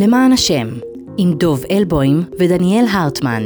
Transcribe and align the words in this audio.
למען 0.00 0.32
השם, 0.32 0.68
עם 1.16 1.34
דוב 1.34 1.64
אלבוים 1.70 2.22
ודניאל 2.38 2.84
הרטמן. 2.90 3.42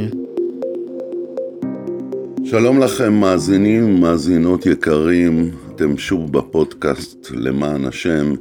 שלום 2.45 2.79
לכם 2.79 3.13
מאזינים 3.13 3.85
ומאזינות 3.85 4.65
יקרים, 4.65 5.51
אתם 5.75 5.97
שוב 5.97 6.31
בפודקאסט 6.31 7.27
למען 7.31 7.85
השם, 7.85 8.33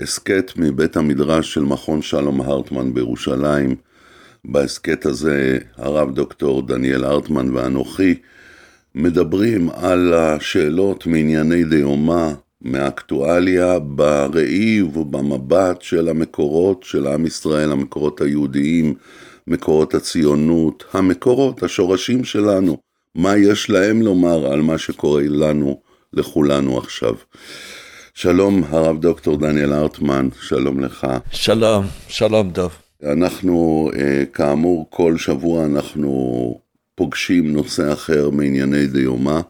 הסכת 0.00 0.52
מבית 0.56 0.96
המדרש 0.96 1.54
של 1.54 1.62
מכון 1.62 2.02
שלום 2.02 2.40
הרטמן 2.40 2.94
בירושלים. 2.94 3.76
בהסכת 4.44 5.06
הזה 5.06 5.58
הרב 5.76 6.14
דוקטור 6.14 6.66
דניאל 6.66 7.04
הרטמן 7.04 7.56
ואנוכי 7.56 8.14
מדברים 8.94 9.70
על 9.70 10.14
השאלות 10.14 11.06
מענייני 11.06 11.64
דיומא, 11.64 12.32
מאקטואליה 12.64 13.78
בראי 13.78 14.82
ובמבט 14.82 15.82
של 15.82 16.08
המקורות 16.08 16.82
של 16.82 17.06
עם 17.06 17.26
ישראל, 17.26 17.72
המקורות 17.72 18.20
היהודיים, 18.20 18.94
מקורות 19.46 19.94
הציונות, 19.94 20.84
המקורות, 20.92 21.62
השורשים 21.62 22.24
שלנו, 22.24 22.78
מה 23.14 23.36
יש 23.36 23.70
להם 23.70 24.02
לומר 24.02 24.52
על 24.52 24.60
מה 24.60 24.78
שקורה 24.78 25.22
לנו, 25.26 25.80
לכולנו 26.12 26.78
עכשיו. 26.78 27.14
שלום 28.14 28.64
הרב 28.68 29.00
דוקטור 29.00 29.36
דניאל 29.36 29.72
ארטמן, 29.72 30.28
שלום 30.40 30.80
לך. 30.80 31.06
שלום, 31.30 31.84
שלום 32.08 32.50
דב. 32.50 32.68
אנחנו, 33.04 33.90
אה, 33.96 34.24
כאמור, 34.32 34.86
כל 34.90 35.18
שבוע 35.18 35.64
אנחנו 35.64 36.60
פוגשים 36.94 37.52
נושא 37.52 37.92
אחר 37.92 38.30
מענייני 38.30 38.86
דיומא. 38.86 39.40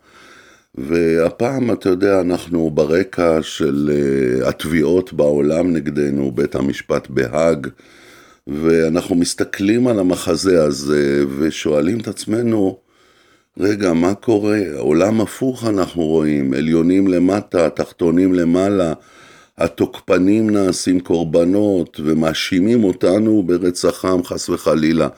והפעם, 0.75 1.71
אתה 1.73 1.89
יודע, 1.89 2.21
אנחנו 2.21 2.71
ברקע 2.71 3.39
של 3.43 3.91
uh, 4.43 4.49
התביעות 4.49 5.13
בעולם 5.13 5.73
נגדנו, 5.73 6.33
בית 6.33 6.55
המשפט 6.55 7.09
בהאג, 7.11 7.67
ואנחנו 8.47 9.15
מסתכלים 9.15 9.87
על 9.87 9.99
המחזה 9.99 10.65
הזה 10.65 11.25
ושואלים 11.39 12.01
את 12.01 12.09
עצמנו, 12.09 12.79
רגע, 13.59 13.93
מה 13.93 14.15
קורה? 14.15 14.61
עולם 14.79 15.21
הפוך 15.21 15.65
אנחנו 15.65 16.03
רואים, 16.03 16.55
עליונים 16.55 17.09
למטה, 17.09 17.71
תחתונים 17.71 18.35
למעלה, 18.35 18.93
התוקפנים 19.59 20.51
נעשים 20.51 21.01
קורבנות 21.01 22.01
ומאשימים 22.05 22.85
אותנו 22.85 23.43
ברצחם, 23.43 24.25
חס 24.25 24.49
וחלילה. 24.49 25.09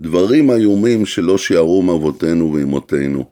דברים 0.00 0.50
איומים 0.50 1.06
שלא 1.06 1.38
שיערום 1.38 1.90
אבותינו 1.90 2.52
ואמותינו. 2.52 3.31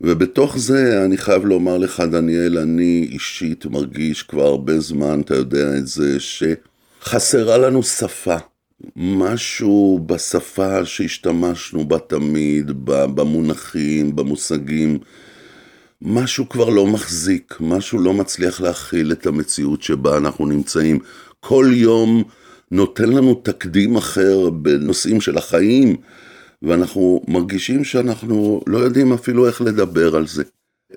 ובתוך 0.00 0.58
זה 0.58 1.04
אני 1.04 1.16
חייב 1.16 1.44
לומר 1.44 1.78
לך, 1.78 2.00
דניאל, 2.00 2.58
אני 2.58 3.08
אישית 3.12 3.66
מרגיש 3.66 4.22
כבר 4.22 4.46
הרבה 4.46 4.80
זמן, 4.80 5.20
אתה 5.20 5.34
יודע 5.34 5.76
את 5.78 5.86
זה, 5.86 6.16
שחסרה 6.20 7.58
לנו 7.58 7.82
שפה. 7.82 8.36
משהו 8.96 10.00
בשפה 10.06 10.84
שהשתמשנו 10.84 11.88
בה 11.88 11.98
תמיד, 11.98 12.70
במונחים, 12.84 14.16
במושגים, 14.16 14.98
משהו 16.02 16.48
כבר 16.48 16.68
לא 16.68 16.86
מחזיק, 16.86 17.56
משהו 17.60 17.98
לא 17.98 18.14
מצליח 18.14 18.60
להכיל 18.60 19.12
את 19.12 19.26
המציאות 19.26 19.82
שבה 19.82 20.16
אנחנו 20.16 20.46
נמצאים. 20.46 20.98
כל 21.40 21.70
יום 21.72 22.22
נותן 22.70 23.08
לנו 23.08 23.34
תקדים 23.34 23.96
אחר 23.96 24.50
בנושאים 24.50 25.20
של 25.20 25.38
החיים. 25.38 25.96
ואנחנו 26.62 27.22
מרגישים 27.28 27.84
שאנחנו 27.84 28.60
לא 28.66 28.78
יודעים 28.78 29.12
אפילו 29.12 29.46
איך 29.46 29.60
לדבר 29.60 30.16
על 30.16 30.26
זה. 30.26 30.42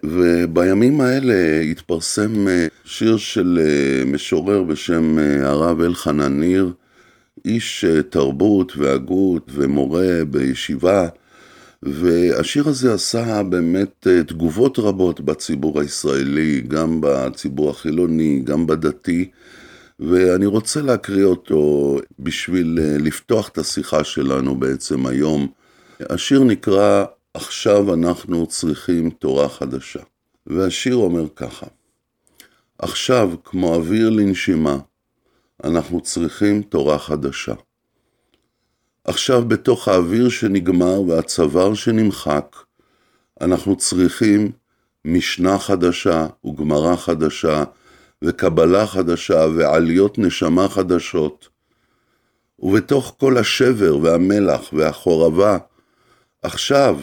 ובימים 0.03 1.01
האלה 1.01 1.61
התפרסם 1.71 2.47
אה, 2.47 2.67
שיר 2.85 3.17
של 3.17 3.59
אה, 3.61 4.05
משורר 4.05 4.63
בשם 4.63 5.19
אה, 5.19 5.49
הרב 5.49 5.81
אלחנן 5.81 6.39
ניר, 6.39 6.71
איש 7.45 7.85
תרבות 8.09 8.77
והגות 8.77 9.51
ומורה 9.53 10.25
בישיבה, 10.29 11.07
והשיר 11.83 12.67
הזה 12.67 12.94
עשה 12.94 13.44
באמת 13.44 14.07
תגובות 14.28 14.79
רבות 14.79 15.22
בציבור 15.22 15.79
הישראלי, 15.79 16.61
גם 16.67 16.97
בציבור 17.01 17.69
החילוני, 17.69 18.41
גם 18.44 18.67
בדתי, 18.67 19.29
ואני 19.99 20.45
רוצה 20.45 20.81
להקריא 20.81 21.25
אותו 21.25 21.97
בשביל 22.19 22.79
לפתוח 22.81 23.49
את 23.49 23.57
השיחה 23.57 24.03
שלנו 24.03 24.59
בעצם 24.59 25.05
היום. 25.05 25.47
השיר 25.99 26.43
נקרא 26.43 27.05
"עכשיו 27.33 27.93
אנחנו 27.93 28.47
צריכים 28.47 29.09
תורה 29.09 29.49
חדשה", 29.49 29.99
והשיר 30.47 30.95
אומר 30.95 31.25
ככה: 31.35 31.65
עכשיו, 32.77 33.31
כמו 33.43 33.75
אוויר 33.75 34.09
לנשימה, 34.09 34.77
אנחנו 35.63 36.01
צריכים 36.01 36.61
תורה 36.61 36.99
חדשה. 36.99 37.53
עכשיו, 39.03 39.47
בתוך 39.47 39.87
האוויר 39.87 40.29
שנגמר 40.29 41.01
והצוואר 41.01 41.73
שנמחק, 41.73 42.55
אנחנו 43.41 43.75
צריכים 43.75 44.51
משנה 45.05 45.59
חדשה 45.59 46.27
וגמרא 46.45 46.95
חדשה 46.95 47.63
וקבלה 48.24 48.88
חדשה 48.88 49.46
ועליות 49.56 50.18
נשמה 50.18 50.69
חדשות. 50.69 51.50
ובתוך 52.59 53.16
כל 53.19 53.38
השבר 53.38 53.97
והמלח 53.97 54.74
והחורבה 54.74 55.57
עכשיו 56.44 57.00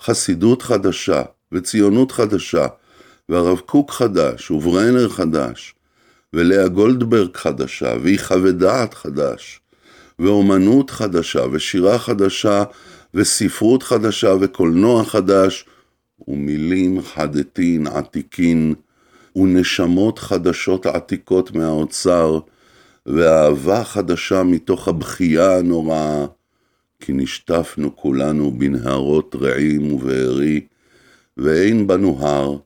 חסידות 0.00 0.62
חדשה 0.62 1.22
וציונות 1.52 2.12
חדשה 2.12 2.66
והרב 3.28 3.58
קוק 3.58 3.90
חדש 3.90 4.50
וברנר 4.50 5.08
חדש 5.08 5.74
ולאה 6.32 6.68
גולדברג 6.68 7.36
חדשה 7.36 7.94
ויחווה 8.02 8.52
דעת 8.52 8.94
חדש 8.94 9.60
ואומנות 10.18 10.90
חדשה 10.90 11.42
ושירה 11.52 11.98
חדשה 11.98 12.62
וספרות 13.14 13.82
חדשה 13.82 14.34
וקולנוע 14.40 15.04
חדש 15.04 15.64
ומילים 16.28 17.02
חדתין 17.02 17.86
עתיקין 17.86 18.74
ונשמות 19.36 20.18
חדשות 20.18 20.86
עתיקות 20.86 21.50
מהאוצר 21.52 22.40
ואהבה 23.06 23.84
חדשה 23.84 24.42
מתוך 24.42 24.88
הבכייה 24.88 25.56
הנוראה 25.56 26.26
כי 27.00 27.12
נשטפנו 27.12 27.96
כולנו 27.96 28.58
בנהרות 28.58 29.34
רעים 29.40 29.92
ובארי, 29.92 30.66
ואין 31.36 31.86
בנו 31.86 32.26
הר, 32.26 32.56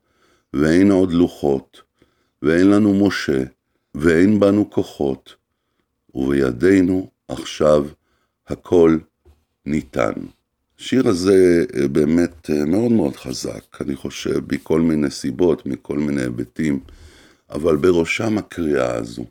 ואין 0.55 0.91
עוד 0.91 1.13
לוחות, 1.13 1.83
ואין 2.43 2.71
לנו 2.71 3.07
משה, 3.07 3.43
ואין 3.95 4.41
בנו 4.41 4.71
כוחות, 4.71 5.35
ובידינו 6.15 7.11
עכשיו 7.29 7.87
הכל 8.49 8.99
ניתן. 9.67 10.13
השיר 10.79 11.09
הזה 11.09 11.65
אה, 11.77 11.89
באמת 11.89 12.51
אה, 12.51 12.65
מאוד 12.65 12.93
מאוד 12.93 13.17
חזק, 13.17 13.81
אני 13.81 13.97
חושב, 13.97 14.55
מכל 14.55 14.81
מיני 14.81 15.11
סיבות, 15.11 15.67
מכל 15.67 15.99
מיני 15.99 16.23
היבטים, 16.23 16.81
אבל 17.51 17.77
בראשם 17.77 18.39
הקריאה 18.39 18.95
הזו. 18.95 19.25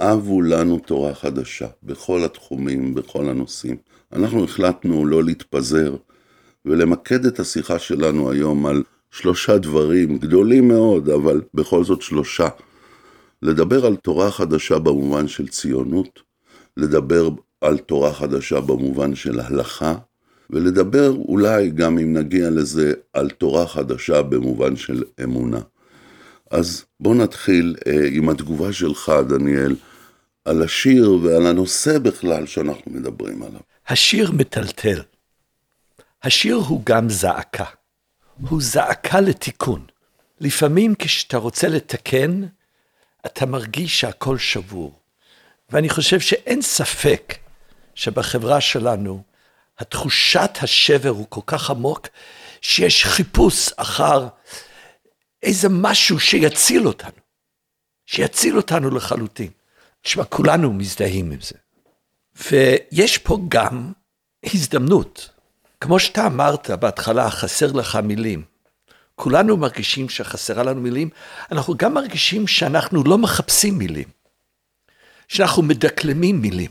אבו 0.00 0.42
לנו 0.42 0.78
תורה 0.78 1.14
חדשה, 1.14 1.66
בכל 1.82 2.24
התחומים, 2.24 2.94
בכל 2.94 3.28
הנושאים. 3.28 3.76
אנחנו 4.12 4.44
החלטנו 4.44 5.06
לא 5.06 5.24
להתפזר 5.24 5.96
ולמקד 6.64 7.26
את 7.26 7.40
השיחה 7.40 7.78
שלנו 7.78 8.30
היום 8.30 8.66
על 8.66 8.82
שלושה 9.10 9.58
דברים 9.58 10.18
גדולים 10.18 10.68
מאוד, 10.68 11.08
אבל 11.08 11.40
בכל 11.54 11.84
זאת 11.84 12.02
שלושה. 12.02 12.48
לדבר 13.42 13.86
על 13.86 13.96
תורה 13.96 14.30
חדשה 14.30 14.78
במובן 14.78 15.28
של 15.28 15.48
ציונות, 15.48 16.22
לדבר 16.76 17.28
על 17.60 17.78
תורה 17.78 18.12
חדשה 18.12 18.60
במובן 18.60 19.14
של 19.14 19.40
הלכה, 19.40 19.94
ולדבר 20.50 21.10
אולי 21.10 21.70
גם 21.70 21.98
אם 21.98 22.16
נגיע 22.16 22.50
לזה 22.50 22.92
על 23.12 23.30
תורה 23.30 23.66
חדשה 23.66 24.22
במובן 24.22 24.76
של 24.76 25.04
אמונה. 25.22 25.60
אז 26.50 26.84
בוא 27.00 27.14
נתחיל 27.14 27.76
אה, 27.86 28.08
עם 28.12 28.28
התגובה 28.28 28.72
שלך, 28.72 29.12
דניאל, 29.28 29.76
על 30.44 30.62
השיר 30.62 31.18
ועל 31.22 31.46
הנושא 31.46 31.98
בכלל 31.98 32.46
שאנחנו 32.46 32.92
מדברים 32.92 33.42
עליו. 33.42 33.60
השיר 33.88 34.32
מטלטל. 34.32 35.02
השיר 36.22 36.54
הוא 36.54 36.82
גם 36.84 37.08
זעקה. 37.08 37.64
הוא 38.48 38.62
זעקה 38.62 39.20
לתיקון. 39.20 39.84
לפעמים 40.40 40.94
כשאתה 40.98 41.36
רוצה 41.36 41.68
לתקן, 41.68 42.42
אתה 43.26 43.46
מרגיש 43.46 44.00
שהכל 44.00 44.38
שבור. 44.38 44.98
ואני 45.70 45.88
חושב 45.88 46.20
שאין 46.20 46.62
ספק 46.62 47.34
שבחברה 47.94 48.60
שלנו, 48.60 49.22
התחושת 49.78 50.50
השבר 50.62 51.08
הוא 51.08 51.26
כל 51.28 51.40
כך 51.46 51.70
עמוק, 51.70 52.08
שיש 52.60 53.04
חיפוש 53.04 53.72
אחר 53.76 54.28
איזה 55.42 55.68
משהו 55.70 56.20
שיציל 56.20 56.86
אותנו. 56.86 57.20
שיציל 58.06 58.56
אותנו 58.56 58.90
לחלוטין. 58.90 59.50
תשמע, 60.02 60.24
כולנו 60.24 60.72
מזדהים 60.72 61.32
עם 61.32 61.40
זה. 61.40 61.54
ויש 62.50 63.18
פה 63.18 63.38
גם 63.48 63.92
הזדמנות. 64.44 65.30
כמו 65.80 65.98
שאתה 65.98 66.26
אמרת 66.26 66.70
בהתחלה, 66.70 67.30
חסר 67.30 67.72
לך 67.72 67.96
מילים. 67.96 68.42
כולנו 69.14 69.56
מרגישים 69.56 70.08
שחסרה 70.08 70.62
לנו 70.62 70.80
מילים, 70.80 71.10
אנחנו 71.52 71.74
גם 71.76 71.94
מרגישים 71.94 72.46
שאנחנו 72.46 73.04
לא 73.04 73.18
מחפשים 73.18 73.78
מילים. 73.78 74.08
שאנחנו 75.28 75.62
מדקלמים 75.62 76.40
מילים. 76.40 76.70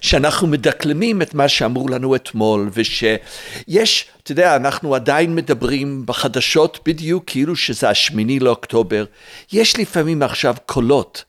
שאנחנו 0.00 0.46
מדקלמים 0.46 1.22
את 1.22 1.34
מה 1.34 1.48
שאמרו 1.48 1.88
לנו 1.88 2.16
אתמול, 2.16 2.70
ושיש, 2.72 4.06
אתה 4.22 4.32
יודע, 4.32 4.56
אנחנו 4.56 4.94
עדיין 4.94 5.34
מדברים 5.34 6.06
בחדשות 6.06 6.78
בדיוק 6.86 7.24
כאילו 7.26 7.56
שזה 7.56 7.88
השמיני 7.88 8.38
לאוקטובר. 8.38 9.04
יש 9.52 9.78
לפעמים 9.78 10.22
עכשיו 10.22 10.54
קולות 10.66 11.24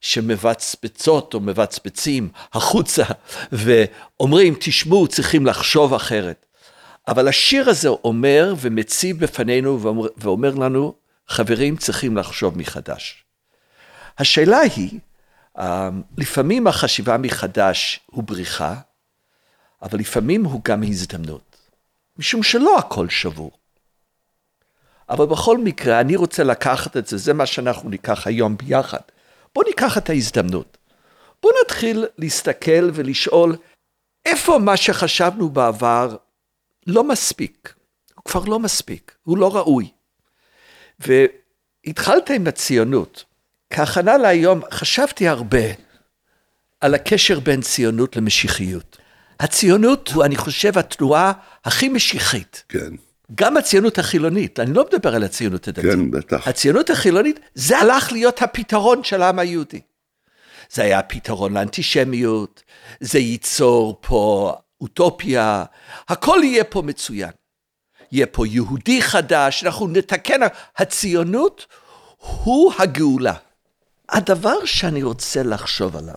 שמבצבצות 0.00 1.34
או 1.34 1.40
מבצבצים 1.40 2.28
החוצה, 2.52 3.04
ואומרים, 3.52 4.54
תשמעו, 4.60 5.08
צריכים 5.08 5.46
לחשוב 5.46 5.94
אחרת. 5.94 6.46
אבל 7.08 7.28
השיר 7.28 7.70
הזה 7.70 7.88
אומר 7.88 8.54
ומציב 8.60 9.18
בפנינו 9.18 9.96
ואומר, 10.16 10.54
לנו, 10.54 10.94
חברים, 11.28 11.76
צריכים 11.76 12.16
לחשוב 12.16 12.58
מחדש. 12.58 13.24
השאלה 14.18 14.58
היא, 14.58 14.98
לפעמים 16.18 16.66
החשיבה 16.66 17.18
מחדש 17.18 18.00
הוא 18.06 18.24
בריחה, 18.24 18.74
אבל 19.82 19.98
לפעמים 19.98 20.44
הוא 20.44 20.60
גם 20.64 20.82
הזדמנות, 20.82 21.56
משום 22.18 22.42
שלא 22.42 22.78
הכל 22.78 23.08
שבור. 23.08 23.50
אבל 25.08 25.26
בכל 25.26 25.58
מקרה, 25.58 26.00
אני 26.00 26.16
רוצה 26.16 26.44
לקחת 26.44 26.96
את 26.96 27.06
זה, 27.06 27.16
זה 27.16 27.32
מה 27.32 27.46
שאנחנו 27.46 27.90
ניקח 27.90 28.26
היום 28.26 28.56
ביחד. 28.56 29.00
בואו 29.54 29.66
ניקח 29.68 29.98
את 29.98 30.10
ההזדמנות. 30.10 30.78
בואו 31.42 31.54
נתחיל 31.64 32.06
להסתכל 32.18 32.90
ולשאול, 32.94 33.56
איפה 34.26 34.58
מה 34.58 34.76
שחשבנו 34.76 35.48
בעבר 35.48 36.16
לא 36.86 37.04
מספיק? 37.04 37.74
הוא 38.14 38.24
כבר 38.24 38.44
לא 38.44 38.58
מספיק, 38.58 39.16
הוא 39.22 39.38
לא 39.38 39.56
ראוי. 39.56 39.90
והתחלת 40.98 42.30
עם 42.30 42.46
הציונות. 42.46 43.24
כהכנה 43.70 44.16
להיום 44.16 44.60
חשבתי 44.72 45.28
הרבה 45.28 45.66
על 46.80 46.94
הקשר 46.94 47.40
בין 47.40 47.60
ציונות 47.60 48.16
למשיחיות. 48.16 48.98
הציונות 49.40 50.08
הוא, 50.08 50.24
אני 50.24 50.36
חושב, 50.36 50.78
התנועה 50.78 51.32
הכי 51.64 51.88
משיחית. 51.88 52.64
כן. 52.68 52.90
גם 53.34 53.56
הציונות 53.56 53.98
החילונית, 53.98 54.60
אני 54.60 54.72
לא 54.72 54.86
מדבר 54.92 55.14
על 55.14 55.22
הציונות 55.24 55.68
הדתית. 55.68 55.90
כן, 55.90 56.10
בטח. 56.10 56.48
הציונות 56.48 56.90
החילונית, 56.90 57.40
זה 57.54 57.78
הלך 57.78 58.12
להיות 58.12 58.42
הפתרון 58.42 59.04
של 59.04 59.22
העם 59.22 59.38
היהודי. 59.38 59.80
זה 60.70 60.82
היה 60.82 61.02
פתרון 61.02 61.54
לאנטישמיות, 61.54 62.62
זה 63.00 63.18
ייצור 63.18 63.98
פה 64.00 64.54
אוטופיה, 64.80 65.64
הכל 66.08 66.40
יהיה 66.42 66.64
פה 66.64 66.82
מצוין. 66.82 67.30
יהיה 68.12 68.26
פה 68.26 68.46
יהודי 68.46 69.02
חדש, 69.02 69.64
אנחנו 69.64 69.88
נתקן, 69.88 70.40
הציונות 70.76 71.66
הוא 72.18 72.72
הגאולה. 72.78 73.34
הדבר 74.08 74.64
שאני 74.64 75.02
רוצה 75.02 75.42
לחשוב 75.42 75.96
עליו, 75.96 76.14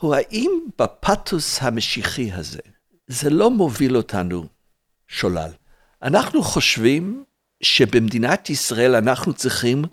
הוא 0.00 0.14
האם 0.14 0.50
בפתוס 0.78 1.62
המשיחי 1.62 2.32
הזה, 2.32 2.60
זה 3.06 3.30
לא 3.30 3.50
מוביל 3.50 3.96
אותנו 3.96 4.46
שולל. 5.08 5.50
אנחנו 6.02 6.42
חושבים 6.42 7.24
שבמדינת 7.62 8.50
ישראל 8.50 8.94
אנחנו 8.94 9.32
צריכים 9.32 9.84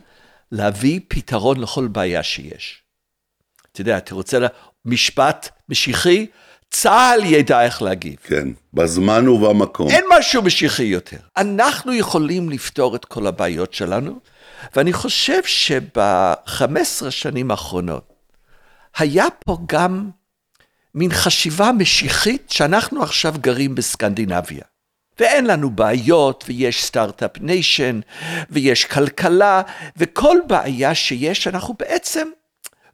להביא 0.51 1.00
פתרון 1.07 1.60
לכל 1.60 1.88
בעיה 1.88 2.24
שיש. 2.24 2.83
אתה 3.71 3.81
יודע, 3.81 3.98
אתה 3.98 4.16
רוצה 4.16 4.38
משפט 4.86 5.50
משיחי? 5.69 6.27
צה"ל 6.69 7.25
ידע 7.25 7.63
איך 7.63 7.81
להגיב. 7.81 8.16
כן, 8.24 8.48
בזמן 8.74 9.27
ובמקום. 9.27 9.89
אין 9.89 10.06
משהו 10.19 10.42
משיחי 10.42 10.83
יותר. 10.83 11.18
אנחנו 11.38 11.94
יכולים 11.94 12.50
לפתור 12.50 12.95
את 12.95 13.06
כל 13.06 13.27
הבעיות 13.27 13.74
שלנו, 13.74 14.19
ואני 14.75 14.94
חושב 14.94 15.44
שב-15 15.44 17.09
שנים 17.09 17.51
האחרונות 17.51 18.13
היה 18.97 19.25
פה 19.45 19.57
גם 19.65 20.09
מין 20.95 21.11
חשיבה 21.13 21.71
משיחית 21.71 22.51
שאנחנו 22.51 23.03
עכשיו 23.03 23.33
גרים 23.41 23.75
בסקנדינביה. 23.75 24.63
ואין 25.19 25.45
לנו 25.45 25.69
בעיות, 25.69 26.44
ויש 26.47 26.83
Start-Up 26.83 27.31
Nation, 27.42 28.00
ויש 28.50 28.85
כלכלה, 28.85 29.61
וכל 29.97 30.38
בעיה 30.47 30.95
שיש, 30.95 31.47
אנחנו 31.47 31.73
בעצם, 31.79 32.27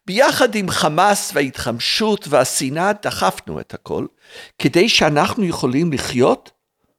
ביחד 0.06 0.56
עם 0.56 0.70
חמאס 0.70 1.32
וההתחמשות 1.34 2.28
והשנאה, 2.30 2.92
דחפנו 2.94 3.60
את 3.60 3.74
הכל, 3.74 4.06
כדי 4.60 4.90
שאנחנו 4.90 5.44
יכולים 5.44 5.94
לחיות 5.94 6.52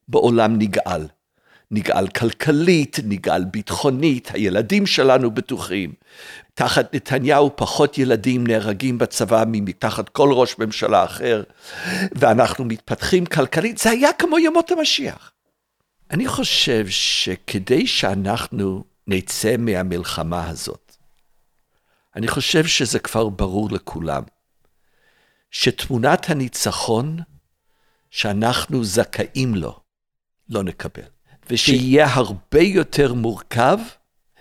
בעולם 0.09 0.59
נגאל. 0.59 1.07
נגאל 1.71 2.09
כלכלית, 2.09 2.99
נגאל 3.05 3.45
ביטחונית, 3.45 4.31
הילדים 4.35 4.87
שלנו 4.87 5.31
בטוחים. 5.31 5.93
תחת 6.55 6.95
נתניהו 6.95 7.57
פחות 7.57 7.99
ילדים 7.99 8.47
נהרגים 8.47 8.99
בצבא 8.99 9.45
מתחת 9.49 10.09
כל 10.09 10.29
ראש 10.33 10.59
ממשלה 10.59 11.05
אחר, 11.05 11.43
ואנחנו 12.13 12.65
מתפתחים 12.65 13.27
כלכלית, 13.27 13.79
זה 13.79 13.91
היה 13.91 14.13
כמו 14.13 14.39
ימות 14.39 14.71
המשיח. 14.71 15.33
אני 16.11 16.29
חושב 16.29 16.87
שכדי 16.89 17.87
שאנחנו 17.87 18.85
נצא 19.07 19.57
מהמלחמה 19.59 20.49
הזאת, 20.49 20.97
אני 22.17 22.29
חושב 22.29 22.67
שזה 22.67 22.99
כבר 22.99 23.29
ברור 23.29 23.69
לכולם, 23.71 24.23
שתמונת 25.51 26.31
הניצחון 26.31 27.19
שאנחנו 28.11 28.85
זכאים 28.85 29.55
לו, 29.55 29.81
לא 30.49 30.63
נקבל. 30.63 31.16
ושיהיה 31.51 32.07
הרבה 32.15 32.61
יותר 32.61 33.15
מורכב, 33.15 33.79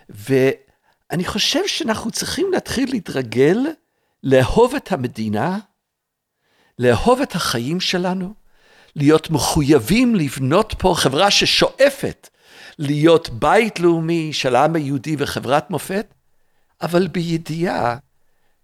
ואני 0.08 1.24
חושב 1.24 1.66
שאנחנו 1.66 2.10
צריכים 2.10 2.52
להתחיל 2.52 2.90
להתרגל 2.90 3.58
לאהוב 4.22 4.74
את 4.74 4.92
המדינה, 4.92 5.58
לאהוב 6.78 7.20
את 7.20 7.34
החיים 7.34 7.80
שלנו, 7.80 8.34
להיות 8.96 9.30
מחויבים 9.30 10.14
לבנות 10.14 10.74
פה 10.78 10.94
חברה 10.96 11.30
ששואפת 11.30 12.28
להיות 12.78 13.30
בית 13.30 13.80
לאומי 13.80 14.32
של 14.32 14.56
העם 14.56 14.76
היהודי 14.76 15.16
וחברת 15.18 15.70
מופת, 15.70 16.14
אבל 16.82 17.06
בידיעה 17.06 17.96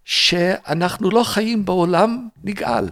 שאנחנו 0.05 1.11
לא 1.11 1.23
חיים 1.25 1.65
בעולם 1.65 2.29
נגאל. 2.45 2.89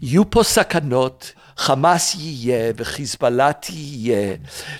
יהיו 0.00 0.30
פה 0.30 0.42
סכנות, 0.42 1.32
חמאס 1.56 2.14
יהיה 2.14 2.72
וחיזבאללה 2.76 3.52
תהיה, 3.52 4.36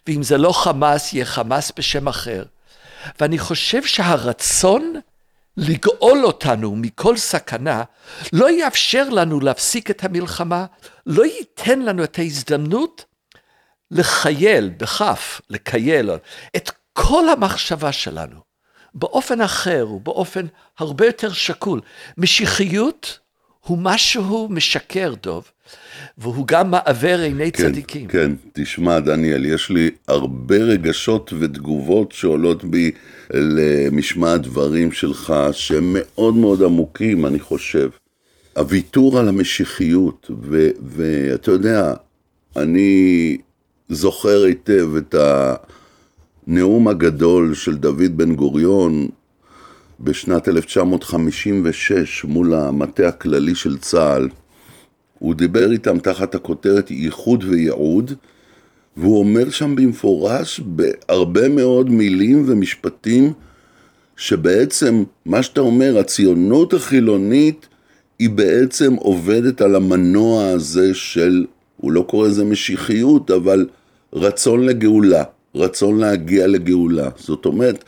ואם 0.07 0.23
זה 0.23 0.39
לא 0.39 0.53
חמאס, 0.53 1.13
יהיה 1.13 1.25
חמאס 1.25 1.73
בשם 1.77 2.09
אחר. 2.09 2.45
ואני 3.21 3.39
חושב 3.39 3.85
שהרצון 3.85 4.95
לגאול 5.57 6.25
אותנו 6.25 6.77
מכל 6.77 7.17
סכנה, 7.17 7.83
לא 8.33 8.51
יאפשר 8.51 9.09
לנו 9.09 9.41
להפסיק 9.41 9.91
את 9.91 10.05
המלחמה, 10.05 10.67
לא 11.07 11.25
ייתן 11.25 11.81
לנו 11.81 12.05
את 12.05 12.19
ההזדמנות 12.19 13.05
לחייל, 13.91 14.71
בכף, 14.77 15.41
לקייל, 15.51 16.11
את 16.57 16.71
כל 16.93 17.29
המחשבה 17.29 17.93
שלנו, 17.93 18.41
באופן 18.95 19.41
אחר 19.41 19.87
ובאופן 19.91 20.47
הרבה 20.79 21.07
יותר 21.07 21.33
שקול. 21.33 21.81
משיחיות 22.19 23.19
הוא 23.61 23.79
משהו 23.79 24.49
משקר, 24.51 25.15
דוב, 25.23 25.51
והוא 26.19 26.47
גם 26.47 26.71
מעוור 26.71 27.21
עיני 27.21 27.53
כן, 27.53 27.63
צדיקים. 27.63 28.09
כן, 28.09 28.33
תשמע, 28.53 29.01
דניאל, 29.01 29.45
יש 29.45 29.71
לי 29.71 29.91
הרבה 30.09 30.57
רגשות 30.57 31.33
ותגובות 31.39 32.13
שעולות 32.13 32.65
בי 32.65 32.91
למשמע 33.31 34.33
הדברים 34.33 34.93
שלך, 34.93 35.35
שהם 35.53 35.97
מאוד 35.99 36.35
מאוד 36.35 36.63
עמוקים, 36.63 37.27
אני 37.27 37.41
חושב. 37.41 37.89
הוויתור 38.57 39.19
על 39.19 39.29
המשיחיות, 39.29 40.31
ואתה 40.83 41.51
יודע, 41.51 41.95
אני 42.57 43.37
זוכר 43.89 44.43
היטב 44.43 44.91
את 44.97 45.15
הנאום 46.47 46.89
הגדול 46.89 47.55
של 47.55 47.77
דוד 47.77 48.17
בן 48.17 48.35
גוריון 48.35 49.09
בשנת 50.01 50.49
1956 50.49 52.25
מול 52.25 52.55
המטה 52.55 53.09
הכללי 53.09 53.55
של 53.55 53.79
צה"ל. 53.79 54.29
הוא 55.19 55.35
דיבר 55.35 55.73
איתם 55.73 55.99
תחת 55.99 56.35
הכותרת 56.35 56.91
ייחוד 56.91 57.45
וייעוד, 57.45 58.13
והוא 58.97 59.19
אומר 59.19 59.51
שם 59.51 59.77
במפורש 59.77 60.61
בהרבה 60.61 61.49
מאוד 61.49 61.91
מילים 61.91 62.45
ומשפטים 62.47 63.33
שבעצם 64.17 65.05
מה 65.27 65.43
שאתה 65.43 65.61
אומר, 65.61 65.99
הציונות 65.99 66.75
החילונית 66.75 67.69
היא 68.19 68.31
בעצם 68.31 68.95
עובדת 68.95 69.61
על 69.61 69.75
המנוע 69.75 70.47
הזה 70.47 70.95
של, 70.95 71.47
הוא 71.77 71.93
לא 71.93 72.05
קורא 72.09 72.29
לזה 72.29 72.45
משיחיות, 72.45 73.31
אבל 73.31 73.67
רצון 74.13 74.67
לגאולה, 74.67 75.25
רצון 75.55 75.99
להגיע 75.99 76.47
לגאולה. 76.47 77.09
זאת 77.17 77.45
אומרת, 77.45 77.85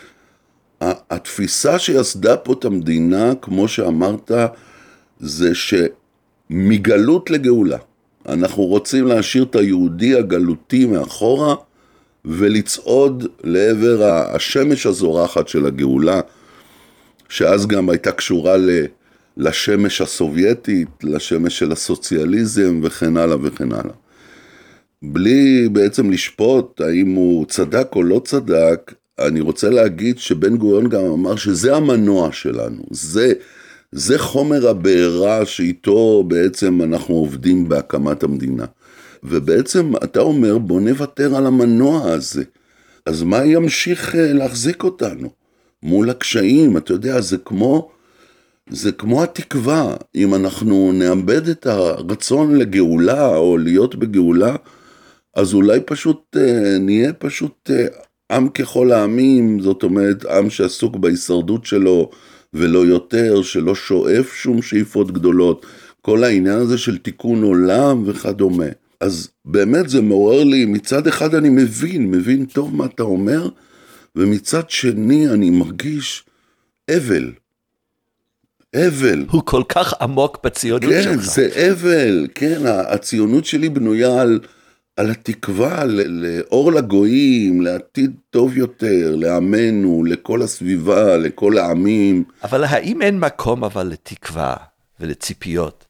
התפיסה 0.80 1.78
שיסדה 1.78 2.36
פה 2.36 2.52
את 2.52 2.64
המדינה, 2.64 3.32
כמו 3.42 3.68
שאמרת, 3.68 4.30
זה 5.20 5.54
שמגלות 6.48 7.30
לגאולה. 7.30 7.78
אנחנו 8.28 8.62
רוצים 8.62 9.06
להשאיר 9.06 9.44
את 9.44 9.56
היהודי 9.56 10.14
הגלותי 10.14 10.86
מאחורה 10.86 11.54
ולצעוד 12.24 13.26
לעבר 13.44 14.04
השמש 14.04 14.86
הזורחת 14.86 15.48
של 15.48 15.66
הגאולה, 15.66 16.20
שאז 17.28 17.66
גם 17.66 17.90
הייתה 17.90 18.12
קשורה 18.12 18.56
לשמש 19.36 20.00
הסובייטית, 20.00 20.88
לשמש 21.02 21.58
של 21.58 21.72
הסוציאליזם 21.72 22.80
וכן 22.82 23.16
הלאה 23.16 23.36
וכן 23.42 23.72
הלאה. 23.72 23.94
בלי 25.02 25.68
בעצם 25.68 26.10
לשפוט 26.10 26.80
האם 26.80 27.12
הוא 27.14 27.46
צדק 27.46 27.88
או 27.96 28.02
לא 28.02 28.20
צדק, 28.24 28.94
אני 29.18 29.40
רוצה 29.40 29.70
להגיד 29.70 30.18
שבן 30.18 30.56
גוריון 30.56 30.88
גם 30.88 31.04
אמר 31.04 31.36
שזה 31.36 31.76
המנוע 31.76 32.32
שלנו, 32.32 32.82
זה, 32.90 33.32
זה 33.92 34.18
חומר 34.18 34.68
הבעירה 34.68 35.46
שאיתו 35.46 36.24
בעצם 36.26 36.82
אנחנו 36.82 37.14
עובדים 37.14 37.68
בהקמת 37.68 38.22
המדינה. 38.22 38.64
ובעצם 39.22 39.92
אתה 40.04 40.20
אומר 40.20 40.58
בוא 40.58 40.80
נוותר 40.80 41.36
על 41.36 41.46
המנוע 41.46 42.10
הזה. 42.10 42.44
אז 43.06 43.22
מה 43.22 43.44
ימשיך 43.44 44.14
אה, 44.14 44.32
להחזיק 44.32 44.84
אותנו? 44.84 45.28
מול 45.82 46.10
הקשיים, 46.10 46.76
אתה 46.76 46.92
יודע, 46.92 47.20
זה 47.20 47.38
כמו, 47.38 47.90
זה 48.70 48.92
כמו 48.92 49.22
התקווה, 49.22 49.96
אם 50.14 50.34
אנחנו 50.34 50.92
נאבד 50.92 51.48
את 51.48 51.66
הרצון 51.66 52.56
לגאולה 52.56 53.36
או 53.36 53.58
להיות 53.58 53.94
בגאולה, 53.94 54.56
אז 55.36 55.54
אולי 55.54 55.80
פשוט 55.80 56.36
אה, 56.36 56.78
נהיה 56.80 57.12
פשוט 57.12 57.70
אה, 57.70 57.86
עם 58.36 58.48
ככל 58.48 58.92
העמים, 58.92 59.60
זאת 59.60 59.82
אומרת, 59.82 60.24
עם 60.24 60.50
שעסוק 60.50 60.96
בהישרדות 60.96 61.66
שלו 61.66 62.10
ולא 62.54 62.86
יותר, 62.86 63.42
שלא 63.42 63.74
שואף 63.74 64.34
שום 64.34 64.62
שאיפות 64.62 65.10
גדולות, 65.12 65.66
כל 66.02 66.24
העניין 66.24 66.58
הזה 66.58 66.78
של 66.78 66.98
תיקון 66.98 67.42
עולם 67.42 68.02
וכדומה. 68.06 68.66
אז 69.00 69.30
באמת 69.44 69.88
זה 69.88 70.00
מעורר 70.02 70.44
לי, 70.44 70.64
מצד 70.64 71.06
אחד 71.06 71.34
אני 71.34 71.48
מבין, 71.48 72.10
מבין 72.10 72.44
טוב 72.44 72.76
מה 72.76 72.86
אתה 72.86 73.02
אומר, 73.02 73.48
ומצד 74.16 74.70
שני 74.70 75.28
אני 75.28 75.50
מרגיש 75.50 76.24
אבל. 76.96 77.32
אבל. 78.76 79.24
הוא 79.30 79.42
כל 79.44 79.62
כך 79.68 79.94
עמוק 80.00 80.38
בציונות 80.44 80.90
כן, 80.90 81.02
שלך. 81.02 81.14
כן, 81.14 81.20
זה 81.20 81.70
אבל, 81.72 82.26
כן, 82.34 82.60
הציונות 82.64 83.44
שלי 83.44 83.68
בנויה 83.68 84.20
על, 84.20 84.40
על 84.98 85.10
התקווה 85.10 85.84
לאור 85.84 86.72
לגויים, 86.72 87.60
לעתיד 87.60 88.16
טוב 88.30 88.56
יותר, 88.56 89.14
לעמנו, 89.16 90.04
לכל 90.04 90.42
הסביבה, 90.42 91.16
לכל 91.16 91.58
העמים. 91.58 92.24
אבל 92.42 92.64
האם 92.64 93.02
אין 93.02 93.18
מקום 93.18 93.64
אבל 93.64 93.86
לתקווה 93.86 94.56
ולציפיות 95.00 95.84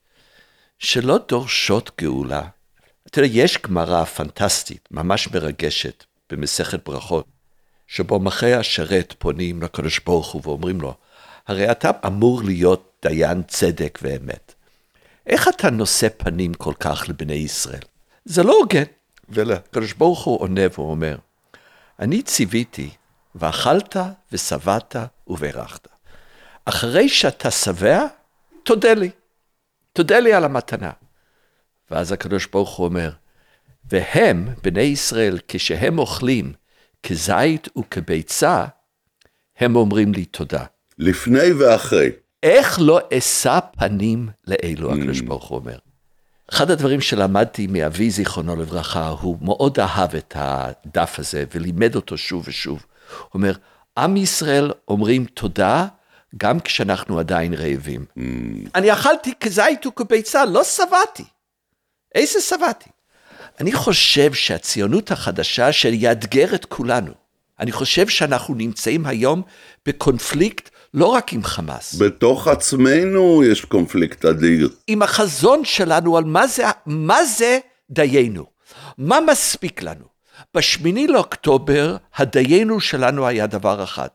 שלא 0.78 1.18
דורשות 1.28 1.90
גאולה? 2.00 2.42
אתה 3.06 3.18
יודע, 3.18 3.30
יש 3.32 3.58
גמרא 3.58 4.04
פנטסטית, 4.04 4.88
ממש 4.90 5.28
מרגשת, 5.34 6.04
במסכת 6.30 6.88
ברכות, 6.88 7.26
שבו 7.86 8.18
מחי 8.18 8.54
השרת 8.54 9.14
פונים 9.18 9.62
לקדוש 9.62 10.00
ברוך 10.06 10.32
הוא 10.32 10.42
ואומרים 10.44 10.80
לו, 10.80 10.94
הרי 11.46 11.70
אתה 11.70 11.90
אמור 12.06 12.42
להיות 12.44 12.92
דיין 13.02 13.42
צדק 13.42 13.98
ואמת. 14.02 14.54
איך 15.26 15.48
אתה 15.48 15.70
נושא 15.70 16.08
פנים 16.16 16.54
כל 16.54 16.74
כך 16.80 17.04
לבני 17.08 17.34
ישראל? 17.34 17.82
זה 18.24 18.42
לא 18.42 18.58
הוגן. 18.58 18.97
ולקדוש 19.28 19.92
ברוך 19.92 20.24
הוא 20.24 20.40
עונה 20.40 20.60
ואומר, 20.78 21.16
אני 21.98 22.22
ציוויתי, 22.22 22.90
ואכלת 23.34 23.96
ושבעת 24.32 24.96
וברכת. 25.26 25.88
אחרי 26.64 27.08
שאתה 27.08 27.50
שבע, 27.50 28.06
תודה 28.62 28.94
לי. 28.94 29.10
תודה 29.92 30.18
לי 30.18 30.32
על 30.32 30.44
המתנה. 30.44 30.90
ואז 31.90 32.12
הקדוש 32.12 32.46
ברוך 32.46 32.76
הוא 32.76 32.86
אומר, 32.86 33.10
והם, 33.90 34.48
בני 34.62 34.80
ישראל, 34.80 35.38
כשהם 35.48 35.98
אוכלים 35.98 36.52
כזית 37.02 37.68
וכביצה, 37.78 38.64
הם 39.58 39.76
אומרים 39.76 40.12
לי 40.12 40.24
תודה. 40.24 40.64
לפני 40.98 41.52
ואחרי. 41.52 42.10
איך 42.42 42.78
לא 42.80 43.00
אשא 43.18 43.58
פנים 43.78 44.28
לאלו, 44.46 44.92
הקדוש 44.92 45.20
ברוך 45.20 45.48
הוא 45.48 45.58
אומר. 45.58 45.78
אחד 46.52 46.70
הדברים 46.70 47.00
שלמדתי 47.00 47.66
מאבי, 47.66 48.10
זיכרונו 48.10 48.56
לברכה, 48.56 49.08
הוא 49.08 49.38
מאוד 49.40 49.80
אהב 49.80 50.14
את 50.14 50.36
הדף 50.38 51.18
הזה 51.18 51.44
ולימד 51.54 51.94
אותו 51.94 52.18
שוב 52.18 52.44
ושוב. 52.48 52.86
הוא 53.20 53.28
אומר, 53.34 53.52
עם 53.98 54.16
ישראל 54.16 54.72
אומרים 54.88 55.24
תודה 55.24 55.86
גם 56.36 56.60
כשאנחנו 56.60 57.18
עדיין 57.18 57.54
רעבים. 57.54 58.04
Mm. 58.18 58.22
אני 58.74 58.92
אכלתי 58.92 59.32
כזית 59.40 59.86
וכביצה, 59.86 60.44
לא 60.44 60.64
שבעתי. 60.64 61.24
איזה 62.14 62.40
שבעתי? 62.40 62.90
אני 63.60 63.72
חושב 63.72 64.32
שהציונות 64.32 65.10
החדשה 65.10 65.72
שיאתגר 65.72 66.54
את 66.54 66.64
כולנו, 66.64 67.12
אני 67.60 67.72
חושב 67.72 68.08
שאנחנו 68.08 68.54
נמצאים 68.54 69.06
היום 69.06 69.42
בקונפליקט 69.86 70.70
לא 70.98 71.06
רק 71.06 71.32
עם 71.32 71.44
חמאס. 71.44 71.94
בתוך 71.94 72.48
עצמנו 72.48 73.44
יש 73.44 73.64
קונפליקט 73.64 74.24
אדיר. 74.24 74.68
עם 74.86 75.02
החזון 75.02 75.64
שלנו 75.64 76.16
על 76.16 76.24
מה 76.24 76.46
זה, 76.46 76.64
מה 76.86 77.24
זה 77.24 77.58
דיינו, 77.90 78.46
מה 78.98 79.18
מספיק 79.20 79.82
לנו. 79.82 80.04
בשמיני 80.54 81.06
לאוקטובר, 81.06 81.96
הדיינו 82.14 82.80
שלנו 82.80 83.26
היה 83.26 83.46
דבר 83.46 83.84
אחד, 83.84 84.08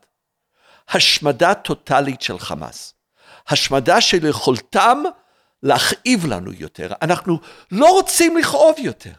השמדה 0.88 1.54
טוטאלית 1.54 2.22
של 2.22 2.38
חמאס. 2.38 2.94
השמדה 3.48 4.00
של 4.00 4.26
יכולתם 4.26 5.02
להכאיב 5.62 6.26
לנו 6.26 6.52
יותר. 6.52 6.92
אנחנו 7.02 7.38
לא 7.70 7.86
רוצים 7.86 8.36
לכאוב 8.36 8.74
יותר. 8.78 9.12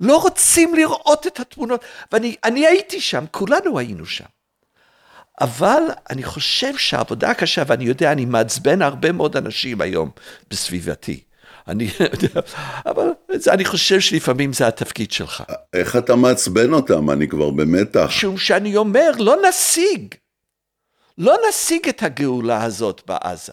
לא 0.00 0.16
רוצים 0.16 0.74
לראות 0.74 1.26
את 1.26 1.40
התמונות. 1.40 1.84
ואני 2.12 2.66
הייתי 2.66 3.00
שם, 3.00 3.24
כולנו 3.30 3.78
היינו 3.78 4.06
שם. 4.06 4.24
אבל 5.40 5.82
אני 6.10 6.22
חושב 6.22 6.76
שהעבודה 6.76 7.30
הקשה, 7.30 7.62
ואני 7.66 7.84
יודע, 7.84 8.12
אני 8.12 8.24
מעצבן 8.24 8.82
הרבה 8.82 9.12
מאוד 9.12 9.36
אנשים 9.36 9.80
היום 9.80 10.10
בסביבתי. 10.50 11.20
אני 11.68 11.84
יודע, 12.12 12.40
אבל 12.86 13.08
זה, 13.34 13.52
אני 13.52 13.64
חושב 13.64 14.00
שלפעמים 14.00 14.52
זה 14.52 14.66
התפקיד 14.66 15.12
שלך. 15.12 15.42
איך 15.72 15.96
אתה 15.96 16.16
מעצבן 16.16 16.72
אותם? 16.72 17.10
אני 17.10 17.28
כבר 17.28 17.50
במתח. 17.50 18.06
משום 18.08 18.38
שאני 18.38 18.76
אומר, 18.76 19.10
לא 19.18 19.36
נשיג. 19.48 20.14
לא 21.18 21.36
נשיג 21.48 21.88
את 21.88 22.02
הגאולה 22.02 22.64
הזאת 22.64 23.02
בעזה. 23.06 23.52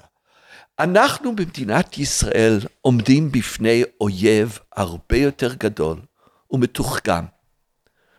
אנחנו 0.80 1.36
במדינת 1.36 1.98
ישראל 1.98 2.60
עומדים 2.82 3.32
בפני 3.32 3.84
אויב 4.02 4.60
הרבה 4.76 5.18
יותר 5.18 5.54
גדול 5.54 5.98
ומתוחכם, 6.52 7.26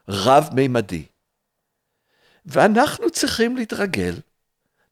רב-מימדי. 0.09 1.05
ואנחנו 2.49 3.11
צריכים 3.11 3.57
להתרגל 3.57 4.15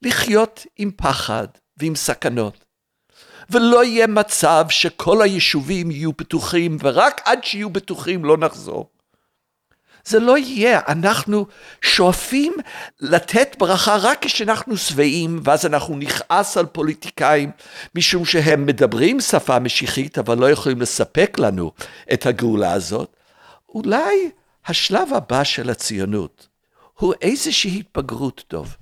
לחיות 0.03 0.67
עם 0.77 0.91
פחד 0.97 1.47
ועם 1.77 1.95
סכנות. 1.95 2.65
ולא 3.51 3.85
יהיה 3.85 4.07
מצב 4.07 4.67
שכל 4.69 5.23
היישובים 5.23 5.91
יהיו 5.91 6.13
בטוחים, 6.13 6.77
ורק 6.81 7.21
עד 7.25 7.45
שיהיו 7.45 7.71
בטוחים 7.71 8.25
לא 8.25 8.37
נחזור. 8.37 8.91
זה 10.05 10.21
לא 10.21 10.39
יהיה, 10.39 10.81
אנחנו 10.89 11.47
שואפים 11.83 12.53
לתת 13.01 13.57
ברכה 13.59 13.97
רק 13.97 14.25
כשאנחנו 14.25 14.77
שבעים, 14.77 15.41
ואז 15.45 15.67
אנחנו 15.67 15.97
נכעס 15.97 16.57
על 16.57 16.67
פוליטיקאים, 16.67 17.51
משום 17.95 18.25
שהם 18.25 18.67
מדברים 18.67 19.21
שפה 19.21 19.59
משיחית, 19.59 20.19
אבל 20.19 20.39
לא 20.39 20.51
יכולים 20.51 20.81
לספק 20.81 21.39
לנו 21.39 21.73
את 22.13 22.27
הגאולה 22.27 22.73
הזאת. 22.73 23.17
אולי 23.69 24.31
השלב 24.67 25.09
הבא 25.15 25.45
של 25.45 25.71
הציונות 25.71 26.49
הוא 26.99 27.15
איזושהי 27.23 27.79
התבגרות 27.81 28.45
טוב. 28.49 28.77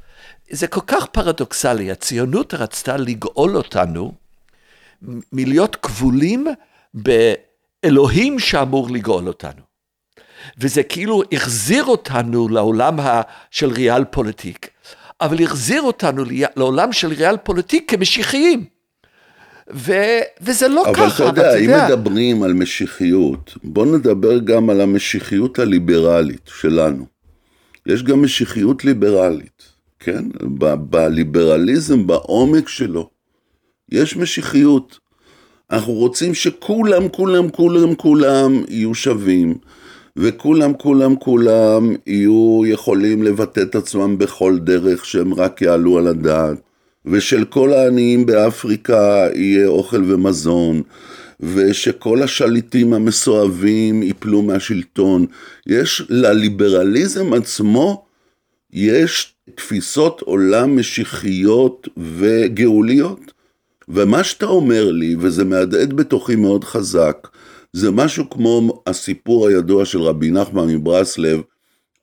זה 0.50 0.66
כל 0.66 0.80
כך 0.86 1.06
פרדוקסלי, 1.06 1.90
הציונות 1.90 2.54
רצתה 2.54 2.96
לגאול 2.96 3.56
אותנו 3.56 4.12
מלהיות 5.32 5.76
כבולים 5.76 6.46
באלוהים 6.94 8.38
שאמור 8.38 8.90
לגאול 8.90 9.28
אותנו. 9.28 9.60
וזה 10.58 10.82
כאילו 10.82 11.22
החזיר 11.32 11.84
אותנו 11.84 12.48
לעולם 12.48 12.96
של 13.50 13.72
ריאל 13.72 14.04
פוליטיק, 14.04 14.68
אבל 15.20 15.42
החזיר 15.42 15.82
אותנו 15.82 16.24
לעולם 16.56 16.92
של 16.92 17.08
ריאל 17.08 17.36
פוליטיק 17.36 17.90
כמשיחיים. 17.90 18.64
ו... 19.74 19.92
וזה 20.40 20.68
לא 20.68 20.84
אבל 20.84 20.94
ככה, 20.94 21.28
אבל 21.28 21.32
אתה 21.32 21.58
יודע, 21.58 21.58
אם 21.58 21.86
מדברים 21.86 22.42
על 22.42 22.52
משיחיות, 22.52 23.58
בוא 23.64 23.86
נדבר 23.86 24.38
גם 24.38 24.70
על 24.70 24.80
המשיחיות 24.80 25.58
הליברלית 25.58 26.50
שלנו. 26.60 27.13
יש 27.86 28.02
גם 28.02 28.22
משיחיות 28.22 28.84
ליברלית, 28.84 29.62
כן? 29.98 30.24
בליברליזם, 30.90 32.06
בעומק 32.06 32.68
שלו, 32.68 33.10
יש 33.92 34.16
משיחיות. 34.16 34.98
אנחנו 35.70 35.92
רוצים 35.92 36.34
שכולם, 36.34 37.08
כולם, 37.08 37.48
כולם, 37.48 37.94
כולם 37.94 38.62
יהיו 38.68 38.94
שווים. 38.94 39.54
וכולם, 40.16 40.74
כולם, 40.74 41.16
כולם 41.16 41.94
יהיו 42.06 42.62
יכולים 42.66 43.22
לבטא 43.22 43.60
את 43.60 43.74
עצמם 43.74 44.18
בכל 44.18 44.58
דרך 44.58 45.04
שהם 45.04 45.34
רק 45.34 45.62
יעלו 45.62 45.98
על 45.98 46.06
הדעת, 46.06 46.60
ושל 47.06 47.44
כל 47.44 47.72
העניים 47.72 48.26
באפריקה 48.26 49.28
יהיה 49.34 49.66
אוכל 49.66 50.12
ומזון, 50.12 50.82
ושכל 51.44 52.22
השליטים 52.22 52.94
המסואבים 52.94 54.02
ייפלו 54.02 54.42
מהשלטון. 54.42 55.26
יש 55.66 56.02
לליברליזם 56.08 57.32
עצמו, 57.32 58.04
יש 58.72 59.34
תפיסות 59.54 60.20
עולם 60.20 60.76
משיחיות 60.76 61.88
וגאוליות, 61.96 63.32
ומה 63.88 64.24
שאתה 64.24 64.46
אומר 64.46 64.92
לי, 64.92 65.16
וזה 65.18 65.44
מהדהד 65.44 65.92
בתוכי 65.92 66.36
מאוד 66.36 66.64
חזק, 66.64 67.28
זה 67.72 67.90
משהו 67.90 68.30
כמו 68.30 68.82
הסיפור 68.86 69.48
הידוע 69.48 69.84
של 69.84 69.98
רבי 70.00 70.30
נחמן 70.30 70.68
מברסלב 70.68 71.40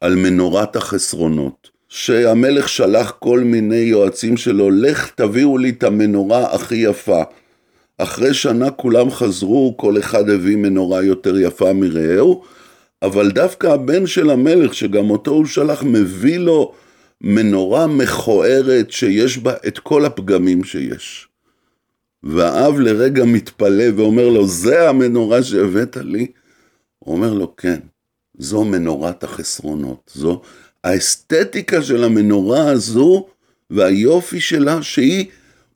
על 0.02 0.16
מנורת 0.16 0.76
החסרונות. 0.76 1.72
שהמלך 1.90 2.70
שלח 2.70 3.14
כל 3.20 3.40
מיני 3.40 3.76
יועצים 3.76 4.38
שלו, 4.38 4.72
לך 4.72 5.12
תביאו 5.16 5.58
לי 5.58 5.70
את 5.70 5.84
המנורה 5.84 6.54
הכי 6.54 6.76
יפה. 6.76 7.22
אחרי 8.04 8.34
שנה 8.34 8.72
כולם 8.72 9.12
חזרו, 9.12 9.74
כל 9.78 10.00
אחד 10.00 10.30
הביא 10.30 10.58
מנורה 10.58 11.04
יותר 11.04 11.40
יפה 11.40 11.74
מרעהו, 11.74 12.44
אבל 13.02 13.32
דווקא 13.32 13.68
הבן 13.68 14.08
של 14.08 14.30
המלך, 14.30 14.74
שגם 14.74 15.10
אותו 15.10 15.32
הוא 15.32 15.46
שלח, 15.46 15.84
מביא 15.84 16.38
לו 16.38 16.74
מנורה 17.22 17.88
מכוערת 17.88 18.92
שיש 18.92 19.38
בה 19.38 19.54
את 19.68 19.80
כל 19.80 20.06
הפגמים 20.06 20.64
שיש. 20.64 21.28
והאב 22.24 22.80
לרגע 22.80 23.26
מתפלא 23.26 23.86
ואומר 23.96 24.30
לו, 24.30 24.48
זה 24.48 24.90
המנורה 24.90 25.44
שהבאת 25.44 25.98
לי? 25.98 26.28
הוא 27.00 27.16
אומר 27.16 27.34
לו, 27.34 27.56
כן, 27.56 27.80
זו 28.38 28.64
מנורת 28.64 29.24
החסרונות, 29.24 30.12
זו 30.14 30.42
האסתטיקה 30.84 31.82
של 31.82 32.04
המנורה 32.04 32.70
הזו 32.70 33.28
והיופי 33.70 34.40
שלה 34.40 34.82
שהיא 34.82 35.26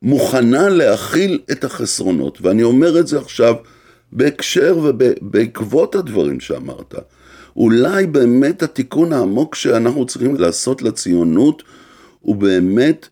מוכנה 0.06 0.70
להכיל 0.70 1.40
את 1.52 1.64
החסרונות. 1.64 2.38
ואני 2.42 2.64
אומר 2.64 3.00
את 3.00 3.08
זה 3.08 3.20
עכשיו 3.20 3.56
בהקשר 4.12 4.78
ובעקבות 4.84 5.96
הדברים 5.96 6.40
שאמרת. 6.40 6.96
אולי 7.56 8.06
באמת 8.06 8.64
התיקון 8.64 9.14
העמוק 9.14 9.56
שאנחנו 9.56 10.06
צריכים 10.06 10.36
לעשות 10.36 10.82
לציונות 10.82 11.64
הוא 12.20 12.36
באמת 12.36 13.08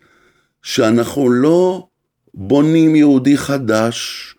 שאנחנו 0.62 1.30
לא 1.30 1.86
בונים 2.34 2.96
יהודי 2.96 3.36
חדש, 3.36 4.34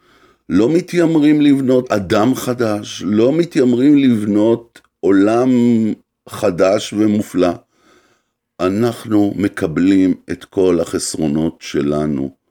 לא 0.50 0.70
מתיימרים 0.70 1.42
לבנות 1.42 1.92
אדם 1.92 2.36
חדש, 2.36 3.04
לא 3.06 3.34
מתיימרים 3.34 3.98
לבנות 3.98 4.82
עולם 5.00 5.50
חדש 6.30 6.94
ומופלא. 6.94 7.52
אנחנו 8.60 9.34
מקבלים 9.36 10.14
את 10.32 10.46
כל 10.46 10.80
החסרונות 10.82 11.58
שלנו. 11.60 12.45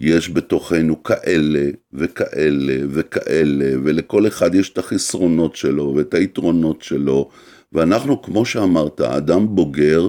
יש 0.00 0.30
בתוכנו 0.30 1.02
כאלה 1.02 1.70
וכאלה 1.92 2.76
וכאלה, 2.90 3.70
ולכל 3.84 4.26
אחד 4.26 4.54
יש 4.54 4.70
את 4.70 4.78
החסרונות 4.78 5.56
שלו 5.56 5.94
ואת 5.96 6.14
היתרונות 6.14 6.82
שלו, 6.82 7.28
ואנחנו, 7.72 8.22
כמו 8.22 8.44
שאמרת, 8.44 9.00
אדם 9.00 9.54
בוגר, 9.54 10.08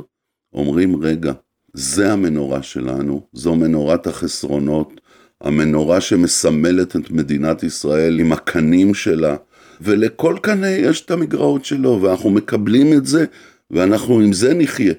אומרים, 0.54 1.04
רגע, 1.04 1.34
זה 1.74 2.14
המנורה 2.14 2.64
שלנו, 2.64 3.22
זו 3.34 3.56
מנורת 3.56 4.08
החסרונות, 4.08 5.02
המנורה 5.42 6.02
שמסמלת 6.02 6.96
את 6.96 7.12
מדינת 7.12 7.64
ישראל 7.64 8.20
עם 8.20 8.32
הקנים 8.32 8.94
שלה, 8.94 9.36
ולכל 9.82 10.36
קנה 10.42 10.70
יש 10.70 11.02
את 11.02 11.12
המגרעות 11.12 11.66
שלו, 11.66 12.00
ואנחנו 12.02 12.30
מקבלים 12.30 12.94
את 12.94 13.06
זה, 13.06 13.26
ואנחנו 13.72 14.20
עם 14.20 14.34
זה 14.34 14.54
נחיה. 14.54 14.94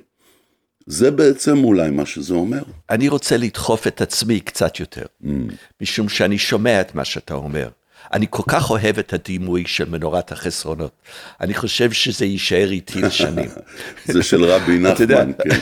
זה 0.87 1.11
בעצם 1.11 1.65
אולי 1.65 1.91
מה 1.91 2.07
שזה 2.07 2.35
אומר. 2.35 2.63
אני 2.91 3.09
רוצה 3.09 3.37
לדחוף 3.37 3.87
את 3.87 4.01
עצמי 4.01 4.41
קצת 4.41 4.81
יותר, 4.81 5.05
mm. 5.25 5.27
משום 5.81 6.09
שאני 6.09 6.39
שומע 6.39 6.81
את 6.81 6.95
מה 6.95 7.05
שאתה 7.05 7.35
אומר. 7.35 7.69
אני 8.13 8.27
כל 8.31 8.43
כך 8.49 8.71
אוהב 8.71 8.99
את 8.99 9.13
הדימוי 9.13 9.65
של 9.67 9.89
מנורת 9.89 10.33
החסרונות. 10.33 10.93
אני 11.41 11.55
חושב 11.55 11.93
שזה 11.93 12.25
יישאר 12.25 12.71
איתי 12.71 13.03
לשנים. 13.07 13.51
זה 14.05 14.23
של 14.23 14.45
רבי 14.45 14.79
נחמן, 14.79 15.33
כן. 15.33 15.61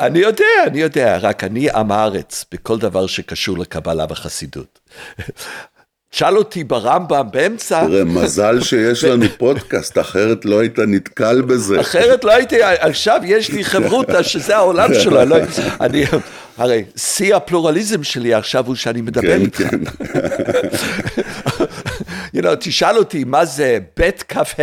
אני 0.00 0.18
יודע, 0.18 0.46
אני 0.66 0.80
יודע, 0.80 1.18
רק 1.18 1.44
אני 1.44 1.70
עם 1.70 1.92
הארץ 1.92 2.44
בכל 2.52 2.78
דבר 2.78 3.06
שקשור 3.06 3.58
לקבלה 3.58 4.06
וחסידות. 4.10 4.80
שאל 6.12 6.38
אותי 6.38 6.64
ברמב"ם 6.64 7.26
באמצע... 7.32 7.86
תראה, 7.86 8.04
מזל 8.04 8.60
שיש 8.60 9.04
לנו 9.04 9.24
פודקאסט, 9.38 9.98
אחרת 9.98 10.44
לא 10.44 10.60
היית 10.60 10.78
נתקל 10.78 11.42
בזה. 11.42 11.80
אחרת 11.80 12.24
לא 12.24 12.32
הייתי, 12.32 12.62
עכשיו 12.62 13.20
יש 13.24 13.50
לי 13.50 13.64
חברותא 13.64 14.22
שזה 14.22 14.56
העולם 14.56 14.94
שלו, 14.94 15.24
לא, 15.24 15.36
אני, 15.80 16.04
הרי 16.58 16.84
שיא 16.96 17.34
הפלורליזם 17.34 18.02
שלי 18.02 18.34
עכשיו 18.34 18.66
הוא 18.66 18.74
שאני 18.74 19.00
מדבר 19.00 19.22
כן, 19.22 19.40
איתך. 19.40 19.62
you 22.36 22.40
know, 22.40 22.56
תשאל 22.60 22.98
אותי 22.98 23.24
מה 23.24 23.44
זה 23.44 23.78
ב' 24.00 24.10
כ"ה, 24.28 24.62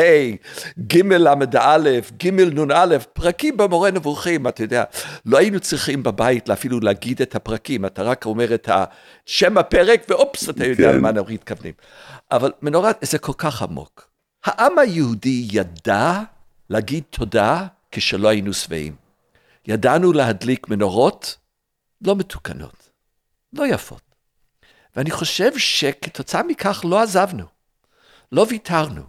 ג' 0.87 0.97
ל"א, 0.97 1.77
ג' 2.17 2.29
נ"א, 2.29 2.97
פרקים 3.13 3.57
במורה 3.57 3.91
נבוכים, 3.91 4.47
אתה 4.47 4.63
יודע, 4.63 4.83
לא 5.25 5.37
היינו 5.37 5.59
צריכים 5.59 6.03
בבית 6.03 6.49
אפילו 6.49 6.79
להגיד 6.79 7.21
את 7.21 7.35
הפרקים, 7.35 7.85
אתה 7.85 8.03
רק 8.03 8.25
אומר 8.25 8.53
את 8.53 8.69
שם 9.25 9.57
הפרק 9.57 10.01
ואופס, 10.09 10.49
אתה 10.49 10.65
יודע 10.65 10.91
כן. 10.91 10.97
למה 10.97 11.09
אנחנו 11.09 11.33
מתכוונים. 11.33 11.73
אבל 12.31 12.51
מנורת, 12.61 12.97
זה 13.01 13.17
כל 13.17 13.33
כך 13.37 13.61
עמוק. 13.61 14.09
העם 14.45 14.79
היהודי 14.79 15.47
ידע 15.51 16.19
להגיד 16.69 17.03
תודה 17.09 17.67
כשלא 17.91 18.27
היינו 18.27 18.53
שבעים. 18.53 18.95
ידענו 19.67 20.13
להדליק 20.13 20.69
מנורות 20.69 21.37
לא 22.01 22.15
מתוקנות, 22.15 22.89
לא 23.53 23.67
יפות. 23.67 24.01
ואני 24.95 25.11
חושב 25.11 25.57
שכתוצאה 25.57 26.43
מכך 26.43 26.85
לא 26.89 27.01
עזבנו. 27.01 27.58
לא 28.31 28.45
ויתרנו. 28.49 29.01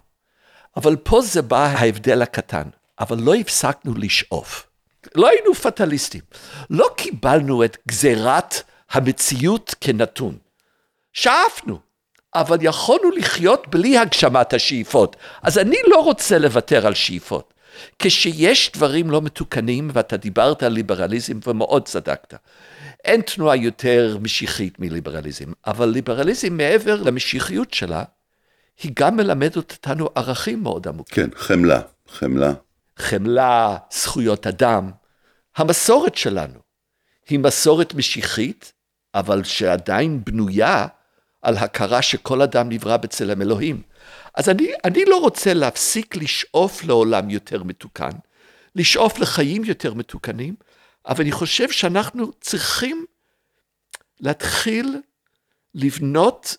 אבל 0.77 0.95
פה 0.95 1.21
זה 1.21 1.41
בא 1.41 1.65
ההבדל 1.65 2.21
הקטן, 2.21 2.69
אבל 2.99 3.17
לא 3.19 3.35
הפסקנו 3.35 3.93
לשאוף. 3.95 4.67
לא 5.15 5.27
היינו 5.27 5.53
פטליסטים. 5.53 6.21
לא 6.69 6.89
קיבלנו 6.97 7.63
את 7.63 7.77
גזירת 7.87 8.55
המציאות 8.91 9.75
כנתון. 9.81 10.37
שאפנו, 11.13 11.79
אבל 12.35 12.57
יכולנו 12.61 13.11
לחיות 13.11 13.67
בלי 13.67 13.97
הגשמת 13.97 14.53
השאיפות. 14.53 15.15
אז 15.41 15.57
אני 15.57 15.77
לא 15.87 16.03
רוצה 16.03 16.37
לוותר 16.37 16.87
על 16.87 16.93
שאיפות. 16.93 17.53
כשיש 17.99 18.71
דברים 18.71 19.09
לא 19.09 19.21
מתוקנים, 19.21 19.89
ואתה 19.93 20.17
דיברת 20.17 20.63
על 20.63 20.71
ליברליזם 20.71 21.39
ומאוד 21.47 21.85
צדקת, 21.85 22.33
אין 23.03 23.21
תנועה 23.21 23.55
יותר 23.55 24.17
משיחית 24.21 24.79
מליברליזם, 24.79 25.51
אבל 25.67 25.89
ליברליזם 25.89 26.57
מעבר 26.57 27.03
למשיחיות 27.03 27.73
שלה, 27.73 28.03
היא 28.83 28.91
גם 28.95 29.15
מלמדת 29.15 29.55
אותנו 29.55 30.09
ערכים 30.15 30.63
מאוד 30.63 30.87
עמוקים. 30.87 31.29
כן, 31.29 31.37
חמלה, 31.37 31.81
חמלה. 32.07 32.53
חמלה, 32.97 33.77
זכויות 33.91 34.47
אדם. 34.47 34.91
המסורת 35.55 36.15
שלנו 36.15 36.59
היא 37.29 37.39
מסורת 37.39 37.93
משיחית, 37.93 38.73
אבל 39.13 39.43
שעדיין 39.43 40.23
בנויה 40.23 40.87
על 41.41 41.57
הכרה 41.57 42.01
שכל 42.01 42.41
אדם 42.41 42.69
נברא 42.69 42.97
בצלם 42.97 43.41
אלוהים. 43.41 43.81
אז 44.35 44.49
אני, 44.49 44.71
אני 44.85 45.05
לא 45.05 45.17
רוצה 45.17 45.53
להפסיק 45.53 46.15
לשאוף 46.15 46.83
לעולם 46.83 47.29
יותר 47.29 47.63
מתוקן, 47.63 48.09
לשאוף 48.75 49.19
לחיים 49.19 49.63
יותר 49.63 49.93
מתוקנים, 49.93 50.55
אבל 51.07 51.21
אני 51.21 51.31
חושב 51.31 51.71
שאנחנו 51.71 52.31
צריכים 52.41 53.05
להתחיל 54.19 54.97
לבנות 55.75 56.57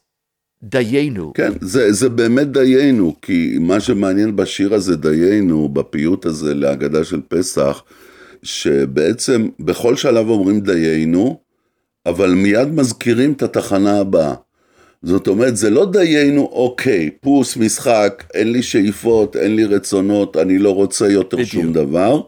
דיינו. 0.63 1.33
כן, 1.35 1.53
זה, 1.61 1.93
זה 1.93 2.09
באמת 2.09 2.53
דיינו, 2.53 3.15
כי 3.23 3.57
מה 3.61 3.81
שמעניין 3.81 4.37
בשיר 4.37 4.75
הזה, 4.75 4.97
דיינו, 4.97 5.69
בפיוט 5.69 6.27
הזה 6.27 6.55
להגדה 6.55 7.05
של 7.05 7.21
פסח, 7.29 7.83
שבעצם 8.43 9.49
בכל 9.61 9.97
שלב 9.97 10.29
אומרים 10.29 10.61
דיינו, 10.61 11.41
אבל 12.07 12.31
מיד 12.31 12.69
מזכירים 12.69 13.33
את 13.33 13.43
התחנה 13.43 14.01
הבאה. 14.01 14.35
זאת 15.03 15.29
אומרת, 15.29 15.57
זה 15.57 15.71
לא 15.71 15.91
דיינו, 15.93 16.43
אוקיי, 16.53 17.11
פוס, 17.21 17.57
משחק, 17.57 18.25
אין 18.35 18.53
לי 18.53 18.63
שאיפות, 18.63 19.37
אין 19.37 19.57
לי 19.57 19.65
רצונות, 19.65 20.37
אני 20.37 20.59
לא 20.59 20.75
רוצה 20.75 21.09
יותר 21.09 21.37
בדיוק. 21.37 21.51
שום 21.51 21.73
דבר. 21.73 22.23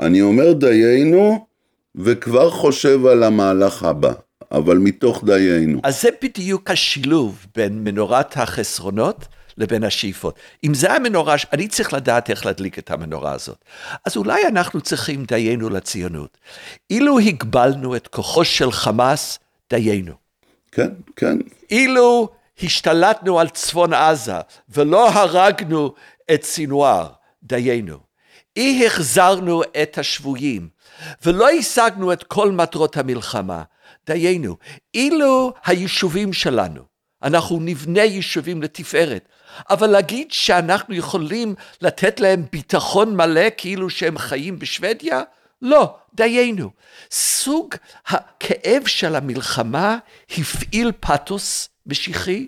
אני 0.00 0.22
אומר 0.22 0.52
דיינו, 0.52 1.46
וכבר 1.94 2.50
חושב 2.50 3.06
על 3.06 3.22
המהלך 3.22 3.82
הבא. 3.82 4.12
אבל 4.52 4.78
מתוך 4.78 5.24
דיינו. 5.24 5.80
אז 5.82 6.02
זה 6.02 6.08
בדיוק 6.22 6.70
השילוב 6.70 7.46
בין 7.54 7.84
מנורת 7.84 8.36
החסרונות 8.36 9.26
לבין 9.56 9.84
השאיפות. 9.84 10.38
אם 10.64 10.74
זה 10.74 10.92
המנורה, 10.92 11.36
אני 11.52 11.68
צריך 11.68 11.92
לדעת 11.92 12.30
איך 12.30 12.46
להדליק 12.46 12.78
את 12.78 12.90
המנורה 12.90 13.32
הזאת. 13.32 13.64
אז 14.04 14.16
אולי 14.16 14.46
אנחנו 14.46 14.80
צריכים 14.80 15.24
דיינו 15.24 15.70
לציונות. 15.70 16.38
אילו 16.90 17.18
הגבלנו 17.18 17.96
את 17.96 18.08
כוחו 18.08 18.44
של 18.44 18.72
חמאס, 18.72 19.38
דיינו. 19.70 20.12
כן, 20.72 20.90
כן. 21.16 21.38
אילו 21.70 22.28
השתלטנו 22.62 23.40
על 23.40 23.48
צפון 23.48 23.94
עזה 23.94 24.40
ולא 24.68 25.10
הרגנו 25.10 25.94
את 26.34 26.42
סינואר, 26.42 27.08
דיינו. 27.42 27.96
אי 28.56 28.86
החזרנו 28.86 29.62
את 29.82 29.98
השבויים 29.98 30.68
ולא 31.24 31.50
השגנו 31.50 32.12
את 32.12 32.22
כל 32.22 32.52
מטרות 32.52 32.96
המלחמה, 32.96 33.62
דיינו. 34.06 34.56
אילו 34.94 35.52
היישובים 35.64 36.32
שלנו, 36.32 36.82
אנחנו 37.22 37.60
נבנה 37.60 38.02
יישובים 38.02 38.62
לתפארת, 38.62 39.28
אבל 39.70 39.86
להגיד 39.86 40.32
שאנחנו 40.32 40.94
יכולים 40.94 41.54
לתת 41.82 42.20
להם 42.20 42.44
ביטחון 42.52 43.16
מלא 43.16 43.46
כאילו 43.56 43.90
שהם 43.90 44.18
חיים 44.18 44.58
בשוודיה, 44.58 45.22
לא, 45.62 45.96
דיינו. 46.14 46.70
סוג 47.10 47.74
הכאב 48.06 48.86
של 48.86 49.16
המלחמה 49.16 49.98
הפעיל 50.38 50.92
פתוס 51.00 51.68
משיחי, 51.86 52.46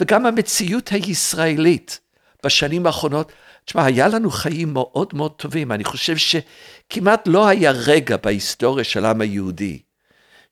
וגם 0.00 0.26
המציאות 0.26 0.88
הישראלית 0.88 2.00
בשנים 2.44 2.86
האחרונות, 2.86 3.32
תשמע, 3.64 3.84
היה 3.84 4.08
לנו 4.08 4.30
חיים 4.30 4.72
מאוד 4.72 5.08
מאוד 5.12 5.32
טובים. 5.32 5.72
אני 5.72 5.84
חושב 5.84 6.16
שכמעט 6.16 7.28
לא 7.28 7.48
היה 7.48 7.70
רגע 7.70 8.16
בהיסטוריה 8.16 8.84
של 8.84 9.04
העם 9.04 9.20
היהודי 9.20 9.78